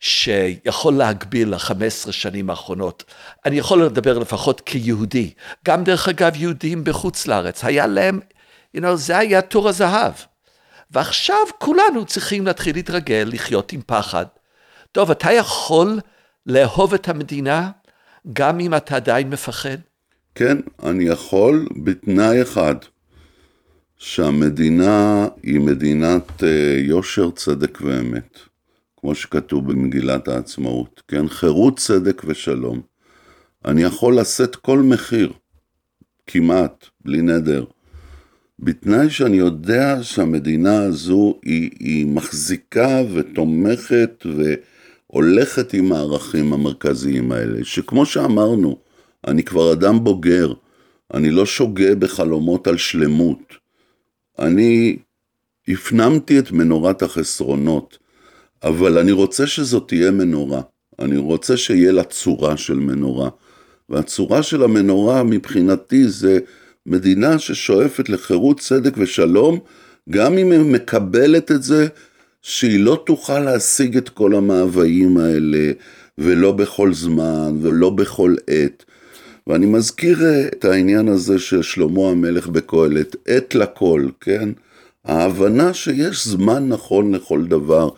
שיכול 0.02 0.94
להגביל 0.94 1.48
ל-15 1.48 2.12
שנים 2.12 2.50
האחרונות. 2.50 3.04
אני 3.44 3.58
יכול 3.58 3.84
לדבר 3.84 4.18
לפחות 4.18 4.60
כיהודי. 4.60 5.30
גם 5.66 5.84
דרך 5.84 6.08
אגב, 6.08 6.32
יהודים 6.36 6.84
בחוץ 6.84 7.26
לארץ, 7.26 7.64
היה 7.64 7.86
להם, 7.86 8.20
you 8.76 8.80
know, 8.80 8.94
זה 8.94 9.18
היה 9.18 9.42
תור 9.42 9.68
הזהב. 9.68 10.12
ועכשיו 10.90 11.36
כולנו 11.58 12.04
צריכים 12.06 12.46
להתחיל 12.46 12.76
להתרגל, 12.76 13.28
לחיות 13.32 13.72
עם 13.72 13.80
פחד. 13.86 14.26
טוב, 14.92 15.10
אתה 15.10 15.32
יכול 15.32 16.00
לאהוב 16.46 16.94
את 16.94 17.08
המדינה 17.08 17.70
גם 18.32 18.60
אם 18.60 18.74
אתה 18.74 18.96
עדיין 18.96 19.30
מפחד? 19.30 19.76
כן, 20.34 20.56
אני 20.82 21.04
יכול 21.04 21.68
בתנאי 21.84 22.42
אחד, 22.42 22.74
שהמדינה 23.98 25.28
היא 25.42 25.60
מדינת 25.60 26.42
אה, 26.42 26.76
יושר, 26.78 27.30
צדק 27.30 27.78
ואמת, 27.80 28.38
כמו 29.02 29.14
שכתוב 29.14 29.72
במגילת 29.72 30.28
העצמאות, 30.28 31.02
כן? 31.08 31.28
חירות, 31.28 31.78
צדק 31.78 32.22
ושלום. 32.26 32.80
אני 33.64 33.82
יכול 33.82 34.18
לשאת 34.18 34.56
כל 34.56 34.78
מחיר, 34.78 35.32
כמעט, 36.26 36.86
בלי 37.00 37.22
נדר, 37.22 37.64
בתנאי 38.58 39.10
שאני 39.10 39.36
יודע 39.36 39.98
שהמדינה 40.02 40.82
הזו 40.82 41.40
היא, 41.44 41.70
היא 41.78 42.06
מחזיקה 42.06 43.02
ותומכת 43.14 44.26
והולכת 45.10 45.74
עם 45.74 45.92
הערכים 45.92 46.52
המרכזיים 46.52 47.32
האלה, 47.32 47.64
שכמו 47.64 48.06
שאמרנו, 48.06 48.78
אני 49.26 49.42
כבר 49.42 49.72
אדם 49.72 50.04
בוגר, 50.04 50.52
אני 51.14 51.30
לא 51.30 51.46
שוגה 51.46 51.94
בחלומות 51.94 52.66
על 52.66 52.76
שלמות. 52.76 53.54
אני 54.38 54.96
הפנמתי 55.68 56.38
את 56.38 56.52
מנורת 56.52 57.02
החסרונות, 57.02 57.98
אבל 58.64 58.98
אני 58.98 59.12
רוצה 59.12 59.46
שזאת 59.46 59.88
תהיה 59.88 60.10
מנורה. 60.10 60.60
אני 60.98 61.16
רוצה 61.16 61.56
שיהיה 61.56 61.92
לה 61.92 62.04
צורה 62.04 62.56
של 62.56 62.74
מנורה. 62.74 63.30
והצורה 63.88 64.42
של 64.42 64.62
המנורה 64.62 65.22
מבחינתי 65.22 66.08
זה 66.08 66.38
מדינה 66.86 67.38
ששואפת 67.38 68.08
לחירות, 68.08 68.60
צדק 68.60 68.94
ושלום, 68.96 69.58
גם 70.10 70.38
אם 70.38 70.52
היא 70.52 70.60
מקבלת 70.60 71.50
את 71.50 71.62
זה 71.62 71.86
שהיא 72.42 72.80
לא 72.80 73.02
תוכל 73.06 73.40
להשיג 73.40 73.96
את 73.96 74.08
כל 74.08 74.34
המאוויים 74.34 75.18
האלה, 75.18 75.72
ולא 76.18 76.52
בכל 76.52 76.94
זמן, 76.94 77.58
ולא 77.62 77.90
בכל 77.90 78.34
עת. 78.46 78.84
ואני 79.46 79.66
מזכיר 79.66 80.24
אה, 80.24 80.46
את 80.46 80.64
העניין 80.64 81.08
הזה 81.08 81.38
של 81.38 81.62
שלמה 81.62 82.08
המלך 82.10 82.48
בקהלת, 82.48 83.16
עת 83.28 83.54
לכל, 83.54 84.08
כן? 84.20 84.48
ההבנה 85.04 85.74
שיש 85.74 86.26
זמן 86.26 86.68
נכון 86.68 87.14
לכל 87.14 87.44
דבר, 87.44 87.88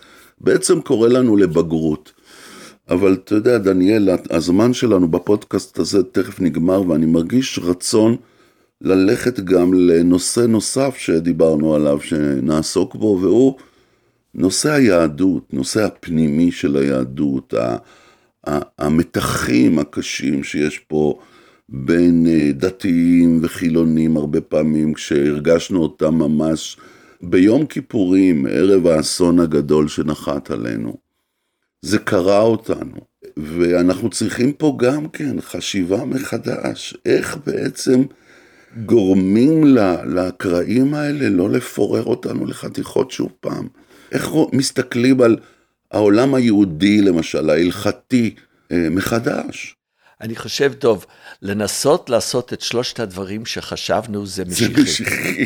בעצם 0.45 0.81
קורא 0.81 1.09
לנו 1.09 1.37
לבגרות. 1.37 2.13
אבל 2.91 3.13
אתה 3.13 3.35
יודע, 3.35 3.59
דניאל, 3.59 4.09
הזמן 4.31 4.73
שלנו 4.73 5.09
בפודקאסט 5.09 5.79
הזה 5.79 6.03
תכף 6.03 6.41
נגמר, 6.41 6.91
ואני 6.91 7.07
מרגיש 7.07 7.59
רצון 7.63 8.17
ללכת 8.81 9.41
גם 9.41 9.75
לנושא 9.75 10.41
נוסף 10.41 10.97
שדיברנו 10.97 11.75
עליו, 11.75 12.01
שנעסוק 12.01 12.95
בו, 12.95 13.19
והוא 13.23 13.55
נושא 14.35 14.73
היהדות, 14.73 15.55
נושא 15.55 15.85
הפנימי 15.85 16.53
של 16.53 16.77
היהדות, 16.77 17.55
המתחים 18.79 19.79
הקשים 19.79 20.45
שיש 20.45 20.79
פה 20.79 21.19
בין 21.69 22.27
אה, 22.27 22.53
דתיים 22.53 23.41
וחילונים 23.43 24.17
הרבה 24.17 24.41
פעמים, 24.41 24.95
כשהרגשנו 24.95 25.83
אותם 25.83 26.15
ממש 26.15 26.77
ביום 27.23 27.67
כיפורים, 27.67 28.47
ערב 28.47 28.87
האסון 28.87 29.41
הגדול 29.41 29.89
שנחת 29.89 30.51
עלינו. 30.51 30.97
זה 31.83 31.99
קרה 31.99 32.41
אותנו, 32.41 32.97
ואנחנו 33.37 34.11
צריכים 34.11 34.53
פה 34.53 34.77
גם 34.79 35.09
כן 35.09 35.41
חשיבה 35.41 36.05
מחדש, 36.05 36.97
איך 37.07 37.37
בעצם 37.47 38.03
גורמים 38.85 39.65
לקרעים 40.07 40.95
האלה 40.95 41.29
לא 41.29 41.51
לפורר 41.51 42.05
אותנו 42.05 42.47
לחתיכות 42.47 43.11
שוב 43.11 43.33
פעם. 43.41 43.69
איך 44.13 44.29
מסתכלים 44.53 45.21
על 45.21 45.37
העולם 45.91 46.35
היהודי 46.35 47.01
למשל, 47.01 47.51
ההלכתי, 47.51 48.35
אה, 48.73 48.89
מחדש. 48.91 49.77
אני 50.25 50.37
חושב, 50.37 50.73
טוב, 50.73 51.07
לנסות 51.43 52.11
לעשות 52.11 52.53
את 52.53 52.61
שלושת 52.61 53.01
הדברים 53.01 53.47
שחשבנו 53.47 54.27
זה 54.27 54.45
משיחי. 54.45 55.45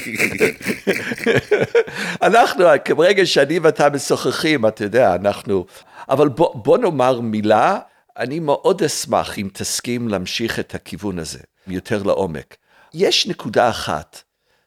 אנחנו, 2.23 2.65
ברגע 2.97 3.27
שאני 3.27 3.59
ואתה 3.59 3.91
משוחחים, 3.91 4.67
אתה 4.67 4.85
יודע, 4.85 5.15
אנחנו... 5.15 5.67
אבל 6.09 6.29
בוא, 6.29 6.55
בוא 6.55 6.79
נאמר 6.79 7.21
מילה, 7.21 7.79
אני 8.17 8.41
מאוד 8.41 8.83
אשמח 8.83 9.39
אם 9.39 9.49
תסכים 9.53 10.09
להמשיך 10.09 10.59
את 10.59 10.75
הכיוון 10.75 11.19
הזה, 11.19 11.39
יותר 11.67 12.03
לעומק. 12.03 12.57
יש 12.95 13.27
נקודה 13.27 13.71
אחת 13.71 14.23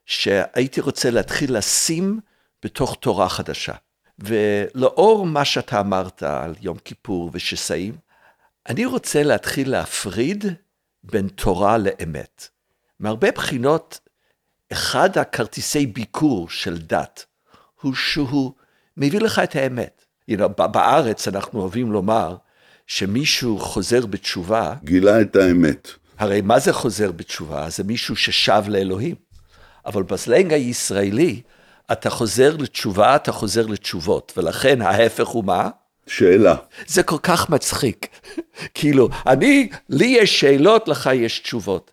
שהייתי 0.05 0.81
רוצה 0.81 1.11
להתחיל 1.11 1.57
לשים 1.57 2.19
בתוך 2.63 2.97
תורה 2.99 3.29
חדשה. 3.29 3.73
ולאור 4.19 5.25
מה 5.25 5.45
שאתה 5.45 5.79
אמרת 5.79 6.23
על 6.23 6.55
יום 6.61 6.77
כיפור 6.85 7.29
ושסעים, 7.33 8.10
אני 8.69 8.85
רוצה 8.85 9.23
להתחיל 9.23 9.71
להפריד 9.71 10.45
בין 11.03 11.27
תורה 11.27 11.77
לאמת. 11.77 12.47
מהרבה 12.99 13.31
בחינות, 13.31 13.99
אחד 14.71 15.17
הכרטיסי 15.17 15.85
ביקור 15.85 16.49
של 16.49 16.77
דת 16.77 17.25
הוא 17.81 17.93
שהוא 17.93 18.51
מביא 18.97 19.19
לך 19.19 19.39
את 19.39 19.55
האמת. 19.55 20.05
You 20.31 20.33
know, 20.33 20.47
בארץ 20.47 21.27
אנחנו 21.27 21.59
אוהבים 21.59 21.91
לומר 21.91 22.35
שמישהו 22.87 23.59
חוזר 23.59 24.05
בתשובה. 24.05 24.75
גילה 24.83 25.21
את 25.21 25.35
האמת. 25.35 25.89
הרי 26.17 26.41
מה 26.41 26.59
זה 26.59 26.73
חוזר 26.73 27.11
בתשובה? 27.11 27.69
זה 27.69 27.83
מישהו 27.83 28.15
ששב 28.15 28.63
לאלוהים. 28.67 29.15
אבל 29.85 30.03
בסלנג 30.03 30.53
הישראלי, 30.53 31.41
אתה 31.91 32.09
חוזר 32.09 32.57
לתשובה, 32.57 33.15
אתה 33.15 33.31
חוזר 33.31 33.65
לתשובות, 33.65 34.33
ולכן 34.37 34.81
ההפך 34.81 35.27
הוא 35.27 35.43
מה? 35.43 35.69
שאלה. 36.11 36.55
זה 36.87 37.03
כל 37.03 37.17
כך 37.23 37.49
מצחיק. 37.49 38.07
כאילו, 38.73 39.09
אני, 39.27 39.69
לי 39.89 40.05
יש 40.05 40.39
שאלות, 40.39 40.87
לך 40.87 41.09
יש 41.13 41.39
תשובות. 41.39 41.91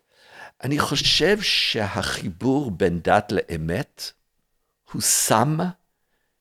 אני 0.63 0.79
חושב 0.79 1.41
שהחיבור 1.41 2.71
בין 2.71 2.99
דת 3.03 3.31
לאמת 3.31 4.11
הוא 4.91 5.01
סם 5.01 5.57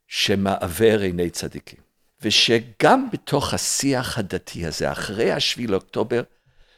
שמעוור 0.07 1.01
עיני 1.01 1.31
צדיקים. 1.31 1.79
ושגם 2.23 3.09
בתוך 3.13 3.55
השיח 3.55 4.19
הדתי 4.19 4.67
הזה, 4.67 4.93
אחרי 4.93 5.33
השביעי 5.33 5.67
לאוקטובר, 5.67 6.23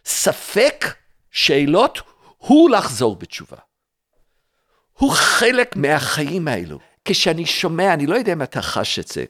ספק 0.04 0.84
שאלות 1.30 1.98
הוא 2.38 2.70
לחזור 2.70 3.16
בתשובה. 3.16 3.56
הוא 4.92 5.12
חלק 5.12 5.76
מהחיים 5.76 6.48
האלו. 6.48 6.78
כשאני 7.04 7.46
שומע, 7.46 7.94
אני 7.94 8.06
לא 8.06 8.16
יודע 8.16 8.32
אם 8.32 8.42
אתה 8.42 8.62
חש 8.62 8.98
את 8.98 9.08
זה, 9.08 9.24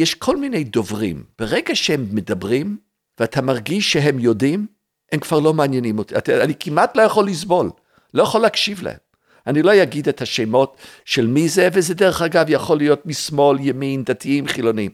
יש 0.00 0.14
כל 0.14 0.36
מיני 0.36 0.64
דוברים, 0.64 1.24
ברגע 1.38 1.74
שהם 1.74 2.06
מדברים, 2.10 2.78
ואתה 3.18 3.42
מרגיש 3.42 3.92
שהם 3.92 4.18
יודעים, 4.18 4.66
הם 5.12 5.20
כבר 5.20 5.38
לא 5.38 5.54
מעניינים 5.54 5.98
אותי. 5.98 6.14
אני 6.42 6.54
כמעט 6.60 6.96
לא 6.96 7.02
יכול 7.02 7.26
לסבול, 7.26 7.70
לא 8.14 8.22
יכול 8.22 8.40
להקשיב 8.40 8.82
להם. 8.82 8.96
אני 9.46 9.62
לא 9.62 9.82
אגיד 9.82 10.08
את 10.08 10.22
השמות 10.22 10.76
של 11.04 11.26
מי 11.26 11.48
זה, 11.48 11.68
וזה 11.72 11.94
דרך 11.94 12.22
אגב 12.22 12.46
יכול 12.48 12.78
להיות 12.78 13.06
משמאל, 13.06 13.58
ימין, 13.60 14.04
דתיים, 14.04 14.46
חילונים. 14.46 14.90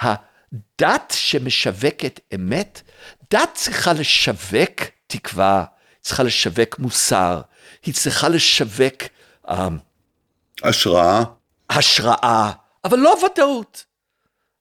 הדת 0.00 1.14
שמשווקת 1.16 2.20
אמת, 2.34 2.82
דת 3.30 3.50
צריכה 3.52 3.92
לשווק 3.92 4.80
תקווה, 5.06 5.64
צריכה 6.00 6.22
לשווק 6.22 6.78
מוסר, 6.78 7.40
היא 7.86 7.94
צריכה 7.94 8.28
לשווק... 8.28 9.02
Um, 9.46 9.52
השראה. 10.62 11.22
השראה, 11.70 12.50
אבל 12.84 12.98
לא 12.98 13.16
ודאות. 13.24 13.93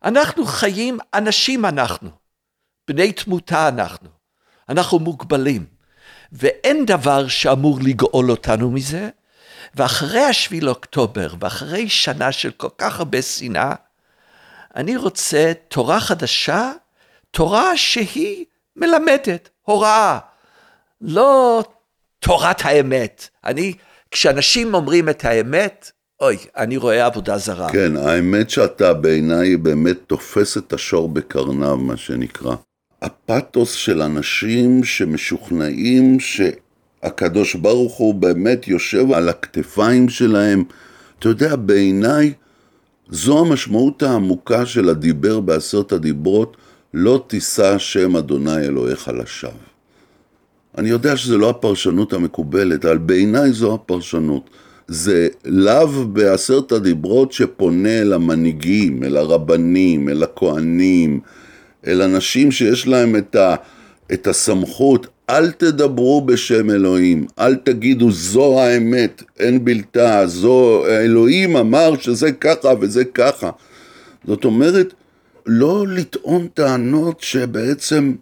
אנחנו 0.03 0.45
חיים, 0.45 0.97
אנשים 1.13 1.65
אנחנו, 1.65 2.09
בני 2.87 3.11
תמותה 3.11 3.67
אנחנו, 3.67 4.09
אנחנו 4.69 4.99
מוגבלים, 4.99 5.65
ואין 6.31 6.85
דבר 6.85 7.27
שאמור 7.27 7.79
לגאול 7.81 8.31
אותנו 8.31 8.71
מזה, 8.71 9.09
ואחרי 9.75 10.23
השביעי 10.23 10.61
לאוקטובר, 10.61 11.27
ואחרי 11.39 11.89
שנה 11.89 12.31
של 12.31 12.51
כל 12.51 12.69
כך 12.77 12.99
הרבה 12.99 13.21
שנאה, 13.21 13.75
אני 14.75 14.97
רוצה 14.97 15.53
תורה 15.67 15.99
חדשה, 15.99 16.71
תורה 17.31 17.77
שהיא 17.77 18.45
מלמדת, 18.75 19.49
הוראה, 19.61 20.19
לא 21.01 21.63
תורת 22.19 22.61
האמת. 22.65 23.29
אני, 23.43 23.73
כשאנשים 24.11 24.73
אומרים 24.73 25.09
את 25.09 25.25
האמת, 25.25 25.91
אוי, 26.23 26.37
אני 26.57 26.77
רואה 26.77 27.05
עבודה 27.05 27.37
זרה. 27.37 27.69
כן, 27.71 27.97
האמת 27.97 28.49
שאתה 28.49 28.93
בעיניי 28.93 29.57
באמת 29.57 29.97
תופס 30.07 30.57
את 30.57 30.73
השור 30.73 31.09
בקרניו, 31.09 31.77
מה 31.77 31.97
שנקרא. 31.97 32.55
הפתוס 33.01 33.71
של 33.73 34.01
אנשים 34.01 34.83
שמשוכנעים 34.83 36.17
שהקדוש 36.19 37.55
ברוך 37.55 37.93
הוא 37.93 38.15
באמת 38.15 38.67
יושב 38.67 39.11
על 39.11 39.29
הכתפיים 39.29 40.09
שלהם. 40.09 40.63
אתה 41.19 41.29
יודע, 41.29 41.55
בעיניי 41.55 42.33
זו 43.09 43.39
המשמעות 43.39 44.03
העמוקה 44.03 44.65
של 44.65 44.89
הדיבר 44.89 45.39
בעשרת 45.39 45.91
הדיברות, 45.91 46.57
לא 46.93 47.23
תישא 47.27 47.77
שם 47.77 48.15
אדוני 48.15 48.57
אלוהיך 48.57 49.07
לשווא. 49.07 49.51
אני 50.77 50.89
יודע 50.89 51.17
שזו 51.17 51.37
לא 51.37 51.49
הפרשנות 51.49 52.13
המקובלת, 52.13 52.85
אבל 52.85 52.97
בעיניי 52.97 53.51
זו 53.51 53.73
הפרשנות. 53.73 54.49
זה 54.87 55.27
לאו 55.45 56.07
בעשרת 56.07 56.71
הדיברות 56.71 57.31
שפונה 57.31 58.01
אל 58.01 58.13
המנהיגים, 58.13 59.03
אל 59.03 59.17
הרבנים, 59.17 60.09
אל 60.09 60.23
הכהנים, 60.23 61.19
אל 61.87 62.01
אנשים 62.01 62.51
שיש 62.51 62.87
להם 62.87 63.15
את, 63.15 63.35
ה, 63.35 63.55
את 64.13 64.27
הסמכות, 64.27 65.07
אל 65.29 65.51
תדברו 65.51 66.21
בשם 66.21 66.69
אלוהים, 66.69 67.25
אל 67.39 67.55
תגידו 67.55 68.11
זו 68.11 68.59
האמת, 68.59 69.23
אין 69.39 69.65
בלתה, 69.65 70.27
זו, 70.27 70.87
אלוהים 70.87 71.57
אמר 71.57 71.97
שזה 71.99 72.31
ככה 72.31 72.69
וזה 72.79 73.05
ככה. 73.05 73.49
זאת 74.27 74.45
אומרת, 74.45 74.93
לא 75.45 75.85
לטעון 75.87 76.47
טענות 76.47 77.21
שבעצם 77.21 78.13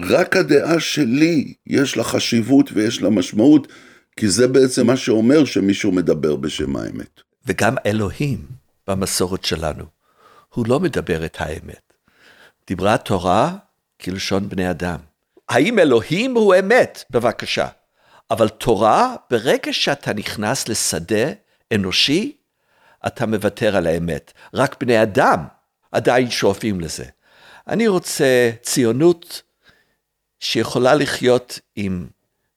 רק 0.00 0.36
הדעה 0.36 0.80
שלי 0.80 1.52
יש 1.66 1.96
לה 1.96 2.04
חשיבות 2.04 2.70
ויש 2.74 3.02
לה 3.02 3.10
משמעות, 3.10 3.68
כי 4.16 4.28
זה 4.28 4.48
בעצם 4.48 4.86
מה 4.86 4.96
שאומר 4.96 5.44
שמישהו 5.44 5.92
מדבר 5.92 6.36
בשם 6.36 6.76
האמת. 6.76 7.20
וגם 7.46 7.74
אלוהים 7.86 8.46
במסורת 8.88 9.44
שלנו, 9.44 9.84
הוא 10.54 10.64
לא 10.68 10.80
מדבר 10.80 11.24
את 11.24 11.36
האמת. 11.40 11.92
דיברה 12.66 12.98
תורה 12.98 13.56
כלשון 14.00 14.48
בני 14.48 14.70
אדם. 14.70 14.98
האם 15.48 15.78
אלוהים 15.78 16.34
הוא 16.34 16.54
אמת? 16.58 17.04
בבקשה. 17.10 17.68
אבל 18.30 18.48
תורה, 18.48 19.14
ברגע 19.30 19.72
שאתה 19.72 20.12
נכנס 20.12 20.68
לשדה 20.68 21.32
אנושי, 21.74 22.36
אתה 23.06 23.26
מוותר 23.26 23.76
על 23.76 23.86
האמת. 23.86 24.32
רק 24.54 24.76
בני 24.80 25.02
אדם 25.02 25.44
עדיין 25.92 26.30
שואפים 26.30 26.80
לזה. 26.80 27.04
אני 27.68 27.88
רוצה 27.88 28.50
ציונות 28.62 29.42
שיכולה 30.40 30.94
לחיות 30.94 31.58
עם 31.76 32.06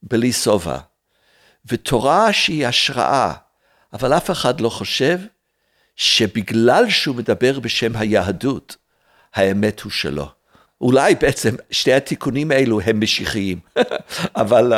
בלי 0.03 0.33
שובע, 0.33 0.77
ותורה 1.67 2.33
שהיא 2.33 2.67
השראה, 2.67 3.33
אבל 3.93 4.13
אף 4.13 4.31
אחד 4.31 4.61
לא 4.61 4.69
חושב 4.69 5.19
שבגלל 5.95 6.89
שהוא 6.89 7.15
מדבר 7.15 7.59
בשם 7.59 7.95
היהדות, 7.95 8.75
האמת 9.33 9.81
הוא 9.81 9.91
שלו. 9.91 10.27
אולי 10.81 11.15
בעצם 11.15 11.55
שתי 11.71 11.93
התיקונים 11.93 12.51
האלו 12.51 12.81
הם 12.81 12.99
משיחיים, 12.99 13.59
אבל, 14.35 14.73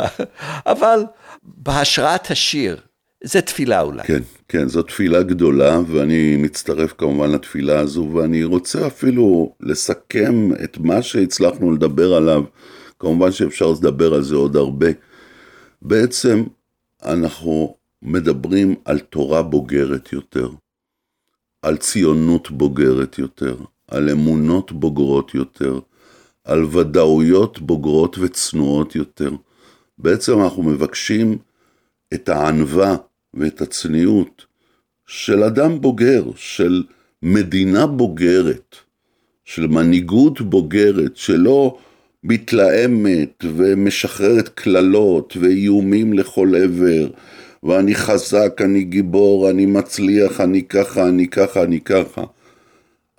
אבל 0.66 1.00
בהשראת 1.42 2.30
השיר, 2.30 2.76
זה 3.24 3.40
תפילה 3.40 3.80
אולי. 3.80 4.02
כן, 4.02 4.22
כן, 4.48 4.68
זו 4.68 4.82
תפילה 4.82 5.22
גדולה, 5.22 5.80
ואני 5.86 6.36
מצטרף 6.36 6.94
כמובן 6.98 7.30
לתפילה 7.30 7.78
הזו, 7.78 8.10
ואני 8.14 8.44
רוצה 8.44 8.86
אפילו 8.86 9.52
לסכם 9.60 10.50
את 10.64 10.78
מה 10.78 11.02
שהצלחנו 11.02 11.72
לדבר 11.72 12.14
עליו, 12.14 12.42
כמובן 12.98 13.32
שאפשר 13.32 13.66
לדבר 13.66 14.14
על 14.14 14.22
זה 14.22 14.34
עוד 14.34 14.56
הרבה. 14.56 14.88
בעצם 15.82 16.44
אנחנו 17.04 17.76
מדברים 18.02 18.74
על 18.84 18.98
תורה 18.98 19.42
בוגרת 19.42 20.12
יותר, 20.12 20.50
על 21.62 21.76
ציונות 21.76 22.50
בוגרת 22.50 23.18
יותר, 23.18 23.56
על 23.88 24.10
אמונות 24.10 24.72
בוגרות 24.72 25.34
יותר, 25.34 25.78
על 26.44 26.64
ודאויות 26.64 27.58
בוגרות 27.58 28.18
וצנועות 28.18 28.94
יותר. 28.94 29.30
בעצם 29.98 30.42
אנחנו 30.42 30.62
מבקשים 30.62 31.38
את 32.14 32.28
הענווה 32.28 32.96
ואת 33.34 33.60
הצניעות 33.60 34.46
של 35.06 35.42
אדם 35.42 35.80
בוגר, 35.80 36.24
של 36.36 36.84
מדינה 37.22 37.86
בוגרת, 37.86 38.76
של 39.44 39.66
מנהיגות 39.66 40.40
בוגרת, 40.40 41.16
שלא 41.16 41.78
מתלהמת 42.24 43.44
ומשחררת 43.56 44.48
קללות 44.48 45.36
ואיומים 45.40 46.12
לכל 46.12 46.52
עבר, 46.54 47.08
ואני 47.62 47.94
חזק, 47.94 48.60
אני 48.64 48.84
גיבור, 48.84 49.50
אני 49.50 49.66
מצליח, 49.66 50.40
אני 50.40 50.62
ככה, 50.62 51.08
אני 51.08 51.28
ככה, 51.28 51.62
אני 51.62 51.80
ככה. 51.80 52.24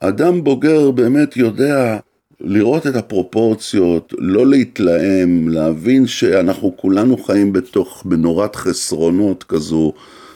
אדם 0.01 0.43
בוגר 0.43 0.91
באמת 0.91 1.37
יודע 1.37 1.99
לראות 2.41 2.87
את 2.87 2.95
הפרופורציות, 2.95 4.13
לא 4.17 4.47
להתלהם, 4.47 5.49
להבין 5.49 6.07
שאנחנו 6.07 6.77
כולנו 6.77 7.17
חיים 7.17 7.53
בתוך 7.53 8.05
מנורת 8.05 8.55
חסרונות 8.55 9.43
כזו, 9.43 9.93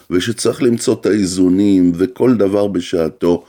ושצריך 0.10 0.64
למצוא 0.64 0.94
את 0.94 1.06
האיזונים 1.06 1.92
וכל 1.96 2.36
דבר 2.36 2.68
בשעתו. 2.68 3.44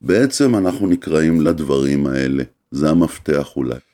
בעצם 0.00 0.54
אנחנו 0.54 0.86
נקראים 0.86 1.40
לדברים 1.40 2.06
האלה, 2.06 2.42
זה 2.70 2.90
המפתח 2.90 3.56
אולי. 3.56 3.85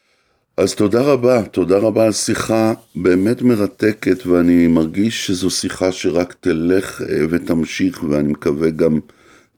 אז 0.56 0.74
תודה 0.74 1.02
רבה, 1.02 1.42
תודה 1.42 1.78
רבה 1.78 2.04
על 2.04 2.12
שיחה 2.12 2.72
באמת 2.96 3.42
מרתקת, 3.42 4.26
ואני 4.26 4.66
מרגיש 4.66 5.26
שזו 5.26 5.50
שיחה 5.50 5.92
שרק 5.92 6.34
תלך 6.40 7.02
אה, 7.02 7.24
ותמשיך, 7.30 8.04
ואני 8.08 8.28
מקווה 8.28 8.70
גם 8.70 9.00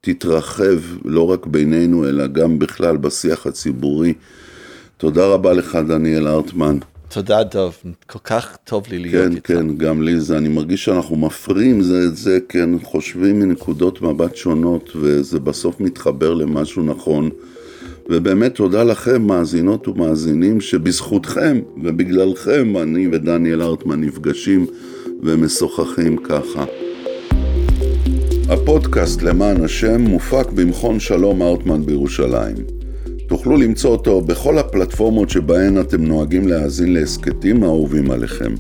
תתרחב, 0.01 0.79
לא 1.05 1.31
רק 1.31 1.47
בינינו, 1.47 2.09
אלא 2.09 2.27
גם 2.27 2.59
בכלל 2.59 2.97
בשיח 2.97 3.47
הציבורי. 3.47 4.15
תודה 4.97 5.27
רבה 5.27 5.53
לך, 5.53 5.79
דניאל 5.89 6.29
ארטמן. 6.29 6.79
תודה, 7.09 7.43
דב, 7.43 7.71
כל 8.07 8.19
כך 8.19 8.57
טוב 8.65 8.85
לי 8.91 8.99
להיות 8.99 9.29
כן, 9.29 9.37
איתך. 9.37 9.47
כן, 9.47 9.69
כן, 9.69 9.77
גם 9.77 10.03
לי 10.03 10.21
זה, 10.21 10.39
אני 10.39 10.49
מרגיש 10.49 10.85
שאנחנו 10.85 11.17
מפרים 11.17 11.83
זה 11.83 12.05
את 12.07 12.17
זה, 12.17 12.39
כן, 12.49 12.71
חושבים 12.83 13.41
מנקודות 13.41 14.03
מבט 14.03 14.37
שונות, 14.37 14.91
וזה 14.97 15.41
בסוף 15.41 15.81
מתחבר 15.81 16.35
למשהו 16.35 16.83
נכון. 16.83 17.31
ובאמת 18.09 18.55
תודה 18.55 18.85
לכם, 18.85 19.23
מאזינות 19.23 19.89
ומאזינים, 19.89 20.61
שבזכותכם 20.61 21.61
ובגללכם 21.83 22.77
אני 22.83 23.09
ודניאל 23.13 23.63
ארטמן 23.63 24.01
נפגשים 24.01 24.67
ומשוחחים 25.23 26.17
ככה. 26.17 26.65
הפודקאסט 28.49 29.23
למען 29.23 29.65
השם 29.65 30.01
מופק 30.01 30.51
במכון 30.55 31.01
שלום 31.01 31.43
ארטמן 31.43 31.87
בירושלים. 31.87 32.57
תוכלו 33.27 33.57
למצוא 33.57 33.91
אותו 33.91 34.21
בכל 34.21 34.59
הפלטפורמות 34.59 35.31
שבהן 35.31 35.81
אתם 35.81 36.05
נוהגים 36.05 36.49
להאזין 36.49 36.93
להסכתים 36.93 37.63
האהובים 37.63 38.11
עליכם. 38.11 38.55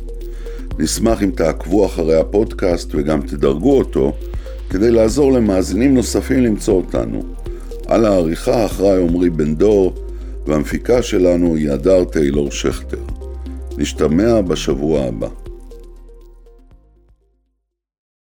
נשמח 0.78 1.22
אם 1.22 1.30
תעקבו 1.30 1.86
אחרי 1.86 2.16
הפודקאסט 2.16 2.90
וגם 2.94 3.20
תדרגו 3.20 3.78
אותו, 3.78 4.12
כדי 4.70 4.90
לעזור 4.90 5.32
למאזינים 5.32 5.94
נוספים 5.94 6.42
למצוא 6.42 6.74
אותנו. 6.74 7.33
על 7.86 8.04
העריכה 8.04 8.66
אחראי 8.66 9.02
עמרי 9.02 9.30
בן 9.30 9.54
דור, 9.54 9.94
והמפיקה 10.46 11.02
שלנו 11.02 11.56
היא 11.56 11.70
הדר 11.70 12.04
טיילור 12.04 12.50
שכטר. 12.50 12.98
נשתמע 13.78 14.40
בשבוע 14.40 15.04
הבא. 15.04 15.28